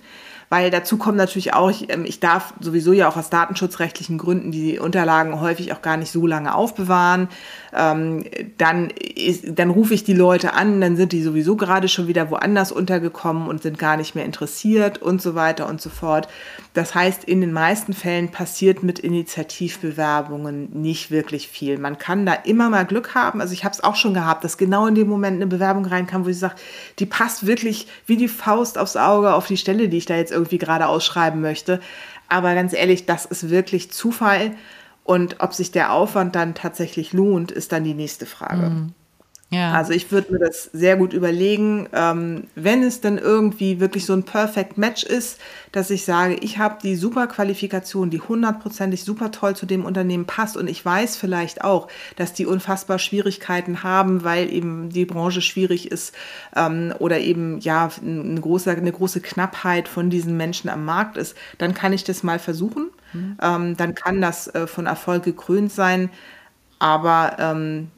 [0.55, 4.51] Weil dazu kommt natürlich auch, ich, ähm, ich darf sowieso ja auch aus datenschutzrechtlichen Gründen
[4.51, 7.27] die Unterlagen häufig auch gar nicht so lange aufbewahren.
[7.73, 8.23] Ähm,
[8.57, 12.31] dann, ist, dann rufe ich die Leute an, dann sind die sowieso gerade schon wieder
[12.31, 16.29] woanders untergekommen und sind gar nicht mehr interessiert und so weiter und so fort.
[16.73, 21.77] Das heißt, in den meisten Fällen passiert mit Initiativbewerbungen nicht wirklich viel.
[21.77, 23.41] Man kann da immer mal Glück haben.
[23.41, 26.23] Also ich habe es auch schon gehabt, dass genau in dem Moment eine Bewerbung reinkam,
[26.23, 26.55] wo ich sage,
[26.99, 30.31] die passt wirklich wie die Faust aufs Auge auf die Stelle, die ich da jetzt
[30.31, 31.79] irgendwie gerade ausschreiben möchte.
[32.29, 34.51] Aber ganz ehrlich, das ist wirklich Zufall.
[35.03, 38.69] Und ob sich der Aufwand dann tatsächlich lohnt, ist dann die nächste Frage.
[38.69, 38.93] Mhm.
[39.51, 39.73] Ja.
[39.73, 44.13] Also ich würde mir das sehr gut überlegen, ähm, wenn es dann irgendwie wirklich so
[44.13, 45.39] ein Perfect Match ist,
[45.71, 50.25] dass ich sage, ich habe die super Qualifikation, die hundertprozentig super toll zu dem Unternehmen
[50.25, 55.41] passt und ich weiß vielleicht auch, dass die unfassbar Schwierigkeiten haben, weil eben die Branche
[55.41, 56.15] schwierig ist
[56.55, 61.37] ähm, oder eben ja eine große, eine große Knappheit von diesen Menschen am Markt ist,
[61.59, 62.89] dann kann ich das mal versuchen.
[63.13, 63.37] Mhm.
[63.41, 66.09] Ähm, dann kann das äh, von Erfolg gekrönt sein.
[66.79, 67.91] Aber ähm,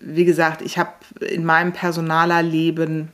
[0.00, 3.10] wie gesagt, ich habe in meinem Personalerleben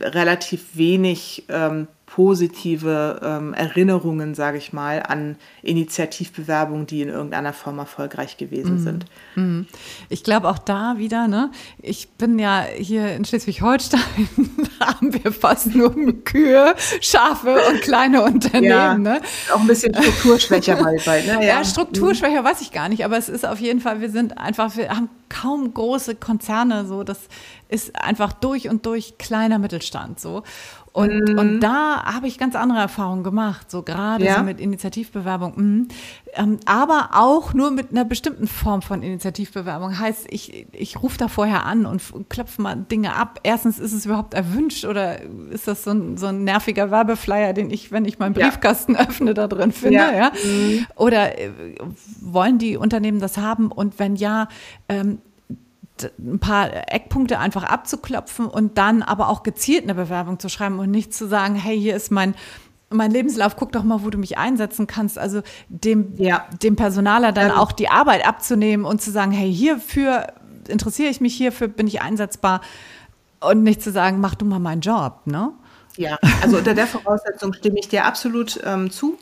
[0.00, 7.78] relativ wenig ähm, positive ähm, Erinnerungen, sage ich mal, an Initiativbewerbungen, die in irgendeiner Form
[7.78, 8.78] erfolgreich gewesen mhm.
[8.78, 9.04] sind.
[9.34, 9.66] Mhm.
[10.08, 11.50] Ich glaube auch da wieder, ne?
[11.80, 14.00] Ich bin ja hier in Schleswig-Holstein,
[14.78, 15.94] da haben wir fast nur
[16.24, 18.64] Kühe, Schafe und kleine Unternehmen.
[18.64, 19.20] Ja, ne?
[19.52, 21.26] Auch ein bisschen strukturschwächer halt bald.
[21.26, 21.34] Ne?
[21.34, 21.58] Ja.
[21.58, 24.76] ja, strukturschwächer weiß ich gar nicht, aber es ist auf jeden Fall, wir sind einfach,
[24.76, 27.18] wir haben kaum große Konzerne, so das
[27.68, 30.42] ist einfach durch und durch kleiner Mittelstand so.
[30.92, 31.38] Und, mhm.
[31.38, 34.38] und da habe ich ganz andere Erfahrungen gemacht, so gerade ja.
[34.38, 35.52] so mit Initiativbewerbung.
[35.56, 35.88] Mhm.
[36.34, 39.98] Ähm, aber auch nur mit einer bestimmten Form von Initiativbewerbung.
[39.98, 43.40] Heißt, ich, ich rufe da vorher an und klopfe mal Dinge ab.
[43.42, 45.20] Erstens, ist es überhaupt erwünscht oder
[45.50, 49.00] ist das so ein, so ein nerviger Werbeflyer, den ich, wenn ich meinen Briefkasten ja.
[49.08, 49.96] öffne, da drin finde?
[49.96, 50.12] Ja.
[50.12, 50.32] ja?
[50.44, 50.86] Mhm.
[50.96, 51.50] Oder äh,
[52.20, 53.70] wollen die Unternehmen das haben?
[53.70, 54.48] Und wenn ja,
[54.88, 55.18] ähm,
[56.18, 60.90] ein paar Eckpunkte einfach abzuklopfen und dann aber auch gezielt eine Bewerbung zu schreiben und
[60.90, 62.34] nicht zu sagen, hey, hier ist mein
[62.90, 65.18] mein Lebenslauf, guck doch mal, wo du mich einsetzen kannst.
[65.18, 66.46] Also dem, ja.
[66.62, 70.28] dem Personaler dann also, auch die Arbeit abzunehmen und zu sagen, hey, hierfür
[70.68, 72.60] interessiere ich mich, hierfür bin ich einsetzbar
[73.40, 75.52] und nicht zu sagen, mach du mal meinen Job, ne?
[75.96, 79.18] Ja, also unter der Voraussetzung stimme ich dir absolut ähm, zu.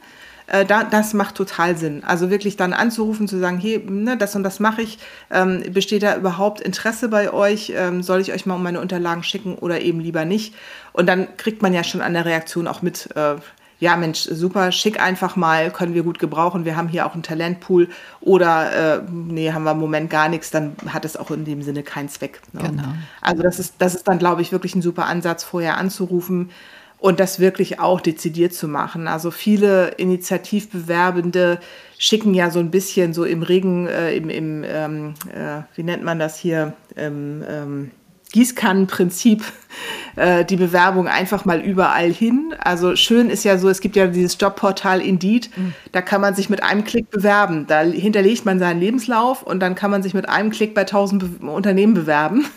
[0.47, 2.05] Äh, da, das macht total Sinn.
[2.05, 4.99] Also wirklich dann anzurufen, zu sagen, hey, ne, das und das mache ich.
[5.31, 7.73] Ähm, besteht da überhaupt Interesse bei euch?
[7.75, 10.55] Ähm, soll ich euch mal um meine Unterlagen schicken oder eben lieber nicht?
[10.93, 13.37] Und dann kriegt man ja schon an der Reaktion auch mit, äh,
[13.79, 16.65] ja Mensch, super, schick einfach mal, können wir gut gebrauchen.
[16.65, 17.89] Wir haben hier auch einen Talentpool
[18.21, 21.63] oder äh, nee, haben wir im Moment gar nichts, dann hat es auch in dem
[21.63, 22.41] Sinne keinen Zweck.
[22.53, 22.63] Ne?
[22.63, 22.95] Genau.
[23.21, 26.51] Also das ist, das ist dann, glaube ich, wirklich ein super Ansatz, vorher anzurufen
[26.99, 29.09] und das wirklich auch dezidiert zu machen.
[29.09, 31.61] Also viele Initiativbewerbende
[31.99, 36.03] schicken ja so ein bisschen so im Regen, äh, im, im ähm, äh, wie nennt
[36.03, 37.91] man das hier, ähm, ähm,
[38.33, 39.45] Gießkannenprinzip
[40.17, 42.55] äh, die Bewerbung einfach mal überall hin.
[42.59, 45.75] Also schön ist ja so, es gibt ja dieses Jobportal Indeed, mhm.
[45.93, 47.67] da kann man sich mit einem Klick bewerben.
[47.67, 51.41] Da hinterlegt man seinen Lebenslauf und dann kann man sich mit einem Klick bei 1000
[51.41, 52.47] Be Unternehmen bewerben.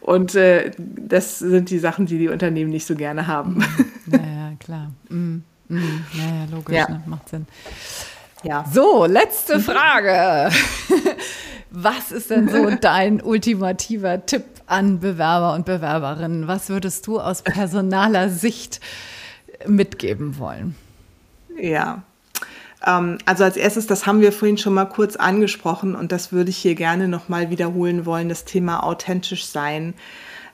[0.00, 3.64] Und äh, das sind die Sachen, die die Unternehmen nicht so gerne haben.
[4.06, 4.92] Ja, ja klar.
[5.08, 5.38] Mm,
[5.68, 6.88] mm, ja, ja, logisch, ja.
[6.88, 7.02] Ne?
[7.06, 7.46] macht Sinn.
[8.42, 8.64] Ja.
[8.72, 10.54] So, letzte Frage.
[11.70, 16.46] Was ist denn so dein ultimativer Tipp an Bewerber und Bewerberinnen?
[16.48, 18.80] Was würdest du aus personaler Sicht
[19.66, 20.76] mitgeben wollen?
[21.60, 22.02] Ja,
[22.86, 26.50] ähm, also als erstes, das haben wir vorhin schon mal kurz angesprochen und das würde
[26.50, 29.94] ich hier gerne nochmal wiederholen wollen, das Thema authentisch sein.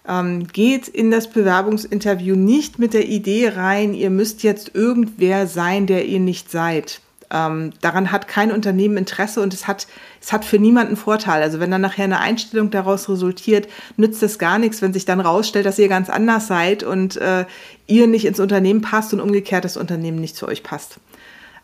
[0.09, 5.87] Ähm, geht in das Bewerbungsinterview nicht mit der Idee rein, ihr müsst jetzt irgendwer sein,
[5.87, 7.01] der ihr nicht seid.
[7.30, 9.87] Ähm, daran hat kein Unternehmen Interesse und es hat,
[10.20, 11.43] es hat für niemanden Vorteil.
[11.43, 15.20] Also wenn dann nachher eine Einstellung daraus resultiert, nützt es gar nichts, wenn sich dann
[15.20, 17.47] rausstellt, dass ihr ganz anders seid und äh,
[17.87, 20.99] ihr nicht ins Unternehmen passt und umgekehrt das Unternehmen nicht zu euch passt.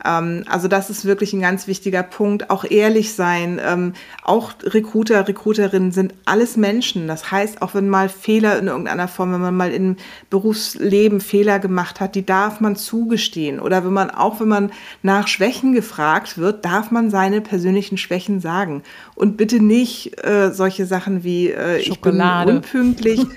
[0.05, 2.51] Ähm, also das ist wirklich ein ganz wichtiger Punkt.
[2.51, 3.61] Auch ehrlich sein.
[3.65, 3.93] Ähm,
[4.23, 7.09] auch Recruiter, Recruiterinnen sind alles Menschen.
[7.09, 9.97] Das heißt, auch wenn mal Fehler in irgendeiner Form, wenn man mal im
[10.31, 13.61] Berufsleben Fehler gemacht hat, die darf man zugestehen.
[13.61, 14.73] Oder wenn man auch, wenn man
[15.03, 18.83] nach Schwächen gefragt wird, darf man seine persönlichen Schwächen sagen.
[19.15, 23.21] Und bitte nicht äh, solche Sachen wie äh, ich bin unpünktlich.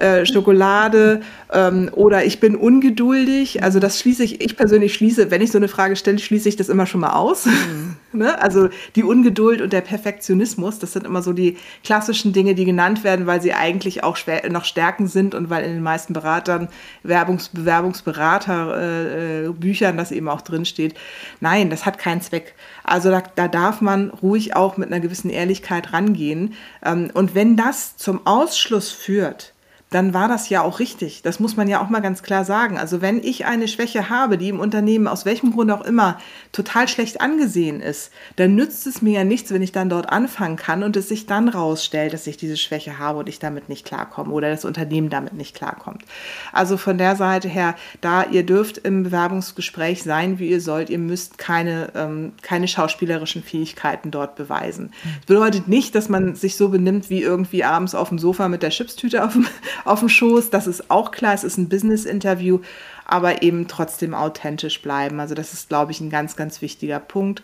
[0.00, 1.20] äh, Schokolade
[1.52, 3.62] ähm, oder ich bin ungeduldig.
[3.62, 6.56] Also das schließe ich, ich persönlich schließe, wenn ich so eine Frage stelle, schließe ich
[6.56, 7.44] das immer schon mal aus.
[7.44, 7.96] Mhm.
[8.18, 8.40] ne?
[8.40, 13.04] Also die Ungeduld und der Perfektionismus, das sind immer so die klassischen Dinge, die genannt
[13.04, 14.16] werden, weil sie eigentlich auch
[14.48, 16.68] noch Stärken sind und weil in den meisten Beratern,
[17.02, 20.94] Werbungs Bewerbungsberater, äh, äh, Büchern das eben auch drinsteht.
[21.40, 22.54] Nein, das hat keinen Zweck.
[22.84, 26.54] Also da, da darf man ruhig auch mit einer gewissen Ehrlichkeit rangehen.
[26.84, 29.52] Ähm, und wenn das zum Ausschluss führt,
[29.90, 31.22] dann war das ja auch richtig.
[31.22, 32.78] Das muss man ja auch mal ganz klar sagen.
[32.78, 36.18] Also wenn ich eine Schwäche habe, die im Unternehmen aus welchem Grund auch immer
[36.52, 40.54] total schlecht angesehen ist, dann nützt es mir ja nichts, wenn ich dann dort anfangen
[40.54, 43.84] kann und es sich dann rausstellt, dass ich diese Schwäche habe und ich damit nicht
[43.84, 46.04] klarkomme oder das Unternehmen damit nicht klarkommt.
[46.52, 50.98] Also von der Seite her, da ihr dürft im Bewerbungsgespräch sein, wie ihr sollt, ihr
[50.98, 54.92] müsst keine, ähm, keine schauspielerischen Fähigkeiten dort beweisen.
[55.02, 58.62] Das bedeutet nicht, dass man sich so benimmt wie irgendwie abends auf dem Sofa mit
[58.62, 59.46] der Chipstüte auf dem
[59.84, 60.50] auf dem Schoß.
[60.50, 62.60] Das ist auch klar, es ist ein Business-Interview,
[63.04, 65.20] aber eben trotzdem authentisch bleiben.
[65.20, 67.42] Also das ist, glaube ich, ein ganz, ganz wichtiger Punkt.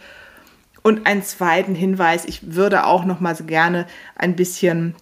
[0.83, 4.95] Und einen zweiten Hinweis, ich würde auch noch mal gerne ein bisschen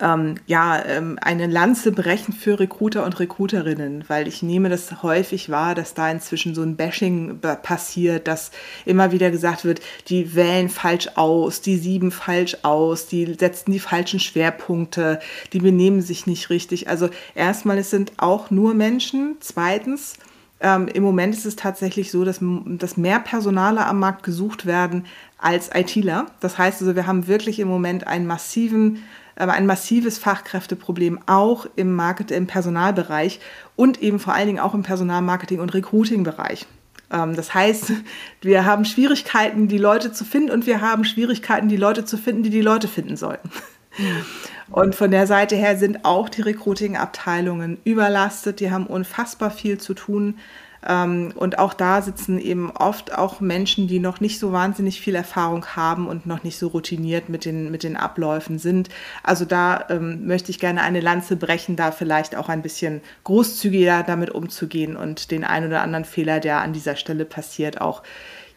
[0.00, 5.50] ähm, ja, ähm, eine Lanze brechen für Recruiter und Recruiterinnen, weil ich nehme das häufig
[5.50, 8.50] wahr, dass da inzwischen so ein Bashing passiert, dass
[8.84, 13.80] immer wieder gesagt wird, die wählen falsch aus, die sieben falsch aus, die setzen die
[13.80, 15.20] falschen Schwerpunkte,
[15.52, 16.88] die benehmen sich nicht richtig.
[16.88, 19.36] Also erstmal, es sind auch nur Menschen.
[19.40, 20.14] Zweitens,
[20.60, 25.06] ähm, Im Moment ist es tatsächlich so, dass, dass mehr Personale am Markt gesucht werden
[25.38, 26.26] als ITler.
[26.40, 29.04] Das heißt also, wir haben wirklich im Moment einen massiven
[29.38, 33.40] ein massives Fachkräfteproblem auch im Market, im Personalbereich
[33.76, 36.66] und eben vor allen Dingen auch im Personalmarketing und Recruiting-Bereich.
[37.12, 37.92] Ähm, das heißt,
[38.40, 42.42] wir haben Schwierigkeiten, die Leute zu finden und wir haben Schwierigkeiten, die Leute zu finden,
[42.42, 43.50] die die Leute finden sollten.
[44.70, 48.60] Und von der Seite her sind auch die Recruiting-Abteilungen überlastet.
[48.60, 50.38] Die haben unfassbar viel zu tun.
[50.86, 55.14] Ähm, und auch da sitzen eben oft auch Menschen, die noch nicht so wahnsinnig viel
[55.14, 58.88] Erfahrung haben und noch nicht so routiniert mit den, mit den Abläufen sind.
[59.22, 64.02] Also da ähm, möchte ich gerne eine Lanze brechen, da vielleicht auch ein bisschen großzügiger
[64.02, 68.02] damit umzugehen und den ein oder anderen Fehler, der an dieser Stelle passiert, auch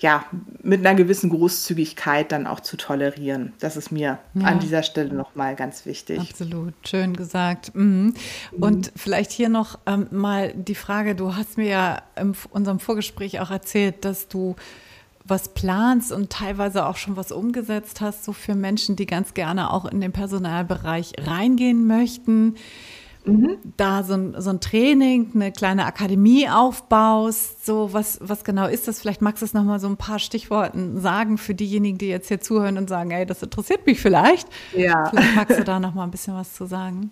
[0.01, 0.25] ja,
[0.63, 3.53] mit einer gewissen Großzügigkeit dann auch zu tolerieren.
[3.59, 4.45] Das ist mir ja.
[4.45, 6.19] an dieser Stelle nochmal ganz wichtig.
[6.19, 7.75] Absolut, schön gesagt.
[7.75, 8.15] Mhm.
[8.51, 8.91] Und mhm.
[8.95, 13.51] vielleicht hier noch ähm, mal die Frage, du hast mir ja in unserem Vorgespräch auch
[13.51, 14.55] erzählt, dass du
[15.23, 19.71] was planst und teilweise auch schon was umgesetzt hast, so für Menschen, die ganz gerne
[19.71, 22.55] auch in den Personalbereich reingehen möchten
[23.25, 23.57] mhm.
[23.77, 27.65] da so ein, so ein Training, eine kleine Akademie aufbaust.
[27.65, 28.99] So, was, was genau ist das?
[28.99, 32.41] Vielleicht magst du es nochmal so ein paar Stichworten sagen für diejenigen, die jetzt hier
[32.41, 34.47] zuhören und sagen, ey, das interessiert mich vielleicht.
[34.75, 35.09] Ja.
[35.09, 37.11] Vielleicht magst du da nochmal ein bisschen was zu sagen.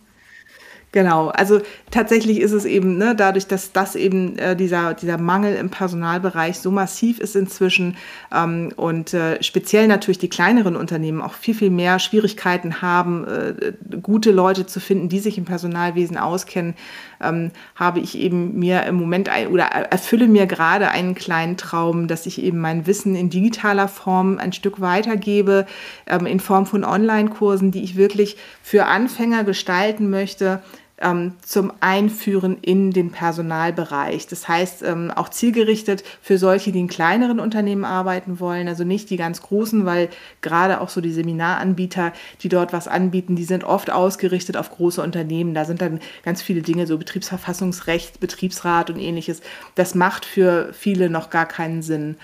[0.91, 1.61] Genau, also
[1.91, 6.57] tatsächlich ist es eben, ne, dadurch, dass das eben äh, dieser, dieser Mangel im Personalbereich
[6.57, 7.95] so massiv ist inzwischen
[8.33, 13.73] ähm, und äh, speziell natürlich die kleineren Unternehmen auch viel, viel mehr Schwierigkeiten haben, äh,
[14.01, 16.73] gute Leute zu finden, die sich im Personalwesen auskennen,
[17.21, 22.07] ähm, habe ich eben mir im Moment ein, oder erfülle mir gerade einen kleinen Traum,
[22.07, 25.67] dass ich eben mein Wissen in digitaler Form ein Stück weitergebe,
[26.07, 30.63] ähm, in Form von Online-Kursen, die ich wirklich für Anfänger gestalten möchte
[31.01, 34.27] ähm, zum Einführen in den Personalbereich.
[34.27, 39.09] Das heißt, ähm, auch zielgerichtet für solche, die in kleineren Unternehmen arbeiten wollen, also nicht
[39.09, 40.09] die ganz großen, weil
[40.41, 45.01] gerade auch so die Seminaranbieter, die dort was anbieten, die sind oft ausgerichtet auf große
[45.01, 45.53] Unternehmen.
[45.53, 49.41] Da sind dann ganz viele Dinge, so Betriebsverfassungsrecht, Betriebsrat und ähnliches.
[49.75, 52.17] Das macht für viele noch gar keinen Sinn.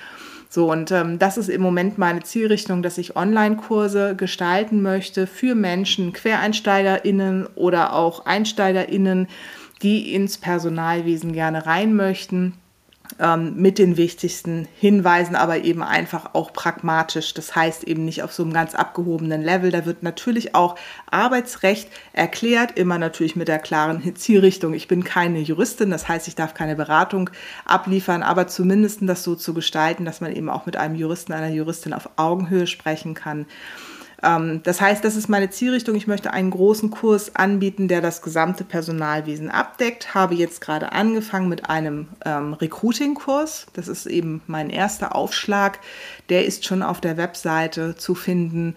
[0.56, 5.54] So, und ähm, das ist im Moment meine Zielrichtung, dass ich Online-Kurse gestalten möchte für
[5.54, 9.28] Menschen, QuereinsteigerInnen oder auch EinsteigerInnen,
[9.82, 12.54] die ins Personalwesen gerne rein möchten
[13.40, 17.34] mit den wichtigsten Hinweisen, aber eben einfach auch pragmatisch.
[17.34, 19.72] Das heißt eben nicht auf so einem ganz abgehobenen Level.
[19.72, 20.76] Da wird natürlich auch
[21.10, 24.74] Arbeitsrecht erklärt, immer natürlich mit der klaren Zielrichtung.
[24.74, 27.30] Ich bin keine Juristin, das heißt, ich darf keine Beratung
[27.66, 31.50] abliefern, aber zumindest das so zu gestalten, dass man eben auch mit einem Juristen, einer
[31.50, 33.46] Juristin auf Augenhöhe sprechen kann.
[34.26, 35.96] Ähm, das heißt, das ist meine Zielrichtung.
[35.96, 40.16] Ich möchte einen großen Kurs anbieten, der das gesamte Personalwesen abdeckt.
[40.16, 43.68] Habe jetzt gerade angefangen mit einem ähm, Recruiting-Kurs.
[43.74, 45.80] Das ist eben mein erster Aufschlag.
[46.30, 48.76] Der ist schon auf der Webseite zu finden.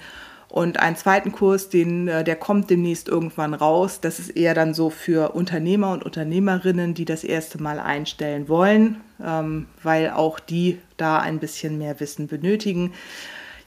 [0.51, 4.01] Und einen zweiten Kurs, den, äh, der kommt demnächst irgendwann raus.
[4.01, 9.01] Das ist eher dann so für Unternehmer und Unternehmerinnen, die das erste Mal einstellen wollen,
[9.23, 12.93] ähm, weil auch die da ein bisschen mehr Wissen benötigen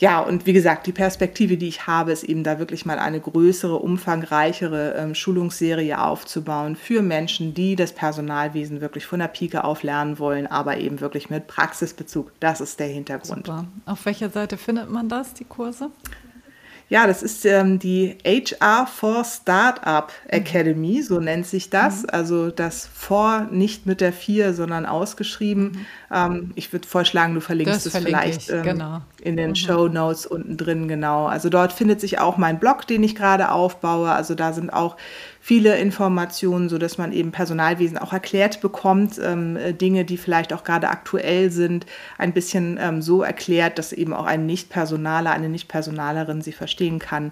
[0.01, 3.19] ja, und wie gesagt, die Perspektive, die ich habe, ist eben da wirklich mal eine
[3.19, 9.83] größere, umfangreichere ähm, Schulungsserie aufzubauen für Menschen, die das Personalwesen wirklich von der Pike auf
[9.83, 12.31] lernen wollen, aber eben wirklich mit Praxisbezug.
[12.39, 13.45] Das ist der Hintergrund.
[13.45, 13.65] Super.
[13.85, 15.91] Auf welcher Seite findet man das, die Kurse?
[16.91, 22.03] Ja, das ist ähm, die HR for Startup Academy, so nennt sich das.
[22.03, 22.09] Mhm.
[22.11, 25.63] Also das vor nicht mit der 4, sondern ausgeschrieben.
[25.63, 25.85] Mhm.
[26.11, 29.01] Ähm, ich würde vorschlagen, du verlinkst es vielleicht ähm, genau.
[29.21, 29.55] in den mhm.
[29.55, 31.27] Show Notes unten drin, genau.
[31.27, 34.11] Also dort findet sich auch mein Blog, den ich gerade aufbaue.
[34.11, 34.97] Also da sind auch
[35.43, 40.53] viele Informationen, so dass man eben Personalwesen auch erklärt bekommt, ähm, äh, Dinge, die vielleicht
[40.53, 41.87] auch gerade aktuell sind,
[42.19, 47.31] ein bisschen ähm, so erklärt, dass eben auch ein Nicht-Personaler, eine Nicht-Personalerin sie verstehen kann.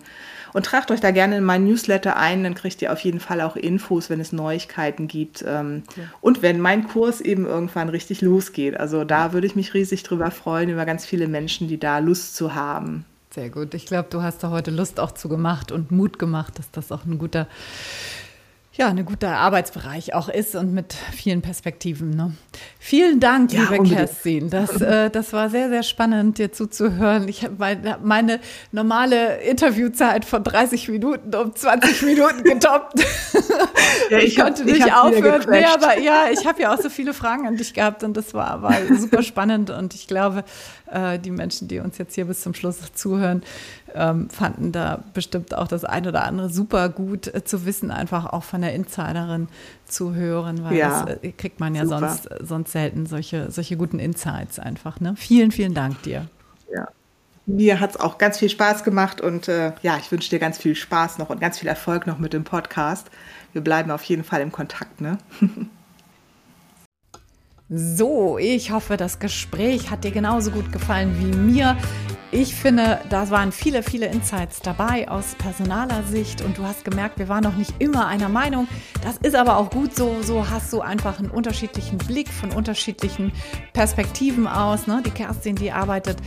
[0.54, 3.42] Und tragt euch da gerne in meinen Newsletter ein, dann kriegt ihr auf jeden Fall
[3.42, 5.46] auch Infos, wenn es Neuigkeiten gibt.
[5.48, 6.08] Ähm, okay.
[6.20, 8.76] Und wenn mein Kurs eben irgendwann richtig losgeht.
[8.76, 12.36] Also da würde ich mich riesig drüber freuen, über ganz viele Menschen, die da Lust
[12.36, 13.06] zu haben.
[13.32, 13.74] Sehr gut.
[13.76, 16.92] Ich glaube, du hast da heute Lust auch zu gemacht und Mut gemacht, dass das
[16.92, 17.48] auch ein guter
[18.80, 22.12] ja, ein guter Arbeitsbereich auch ist und mit vielen Perspektiven.
[22.12, 22.32] Ne?
[22.80, 24.50] Vielen Dank, ja, liebe Kerstin.
[24.50, 27.28] Das, äh, das war sehr, sehr spannend, dir zuzuhören.
[27.28, 28.40] Ich habe meine
[28.72, 33.04] normale Interviewzeit von 30 Minuten um 20 Minuten getoppt.
[34.10, 35.46] Ja, ich, ich konnte nicht aufhören.
[35.50, 38.34] Nee, aber ja, ich habe ja auch so viele Fragen an dich gehabt und das
[38.34, 40.44] war, war super spannend und ich glaube,
[40.92, 43.44] äh, die Menschen, die uns jetzt hier bis zum Schluss zuhören,
[43.94, 48.26] ähm, fanden da bestimmt auch das eine oder andere super gut äh, zu wissen, einfach
[48.26, 49.48] auch von der Insiderin
[49.86, 54.00] zu hören, weil ja, das äh, kriegt man ja sonst, sonst selten solche, solche guten
[54.00, 55.00] Insights einfach.
[55.00, 55.16] Ne?
[55.16, 56.28] Vielen, vielen Dank dir.
[56.74, 56.88] Ja.
[57.46, 60.60] Mir hat es auch ganz viel Spaß gemacht und äh, ja, ich wünsche dir ganz
[60.60, 63.10] viel Spaß noch und ganz viel Erfolg noch mit dem Podcast.
[63.54, 65.18] Wir bleiben auf jeden Fall im Kontakt, ne?
[67.72, 71.78] So, ich hoffe, das Gespräch hat dir genauso gut gefallen wie mir.
[72.32, 77.20] Ich finde, da waren viele, viele Insights dabei aus personaler Sicht und du hast gemerkt,
[77.20, 78.68] wir waren noch nicht immer einer Meinung.
[79.04, 80.24] Das ist aber auch gut so.
[80.24, 83.32] So hast du einfach einen unterschiedlichen Blick von unterschiedlichen
[83.74, 84.88] Perspektiven aus.
[84.88, 85.04] Ne?
[85.06, 86.18] Die Kerstin, die arbeitet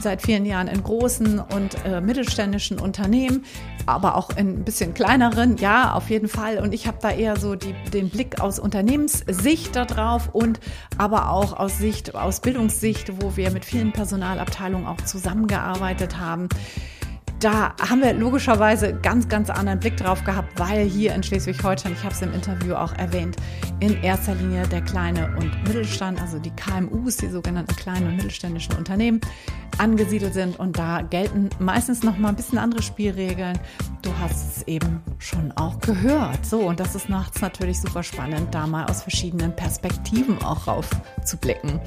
[0.00, 3.44] seit vielen Jahren in großen und äh, mittelständischen Unternehmen,
[3.86, 6.58] aber auch in ein bisschen kleineren, ja, auf jeden Fall.
[6.58, 10.60] Und ich habe da eher so die, den Blick aus Unternehmenssicht darauf und
[10.98, 16.48] aber auch aus Sicht, aus Bildungssicht, wo wir mit vielen Personalabteilungen auch zusammengearbeitet haben
[17.40, 22.02] da haben wir logischerweise ganz, ganz anderen Blick drauf gehabt, weil hier in Schleswig-Holstein, ich
[22.02, 23.36] habe es im Interview auch erwähnt,
[23.80, 28.76] in erster Linie der kleine und Mittelstand, also die KMUs, die sogenannten kleinen und mittelständischen
[28.76, 29.20] Unternehmen,
[29.78, 33.58] angesiedelt sind und da gelten meistens noch mal ein bisschen andere Spielregeln.
[34.02, 36.46] Du hast es eben schon auch gehört.
[36.46, 40.88] So, und das ist nachts natürlich super spannend, da mal aus verschiedenen Perspektiven auch rauf
[41.24, 41.80] zu blicken.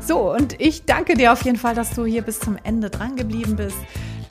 [0.00, 3.16] So, und ich danke dir auf jeden Fall, dass du hier bis zum Ende dran
[3.16, 3.76] geblieben bist.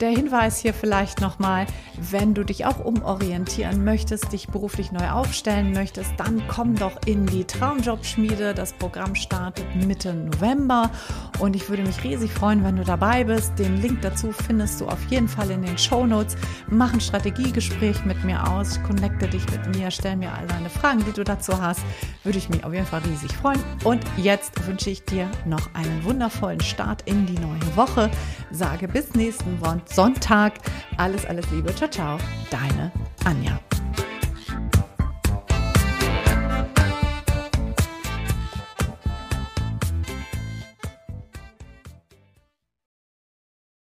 [0.00, 5.72] Der Hinweis hier vielleicht nochmal, wenn du dich auch umorientieren möchtest, dich beruflich neu aufstellen
[5.72, 8.54] möchtest, dann komm doch in die Traumjobschmiede.
[8.54, 10.92] Das Programm startet Mitte November
[11.40, 13.58] und ich würde mich riesig freuen, wenn du dabei bist.
[13.58, 16.36] Den Link dazu findest du auf jeden Fall in den Show Notes.
[16.68, 21.04] Mach ein Strategiegespräch mit mir aus, connecte dich mit mir, stell mir all deine Fragen,
[21.04, 21.80] die du dazu hast.
[22.22, 23.62] Würde ich mich auf jeden Fall riesig freuen.
[23.82, 28.08] Und jetzt wünsche ich dir noch einen wundervollen Start in die neue Woche.
[28.52, 29.60] Sage bis nächsten
[29.94, 30.54] Sonntag.
[30.96, 31.74] Alles, alles Liebe.
[31.74, 32.18] Ciao, ciao.
[32.50, 32.92] Deine
[33.24, 33.58] Anja.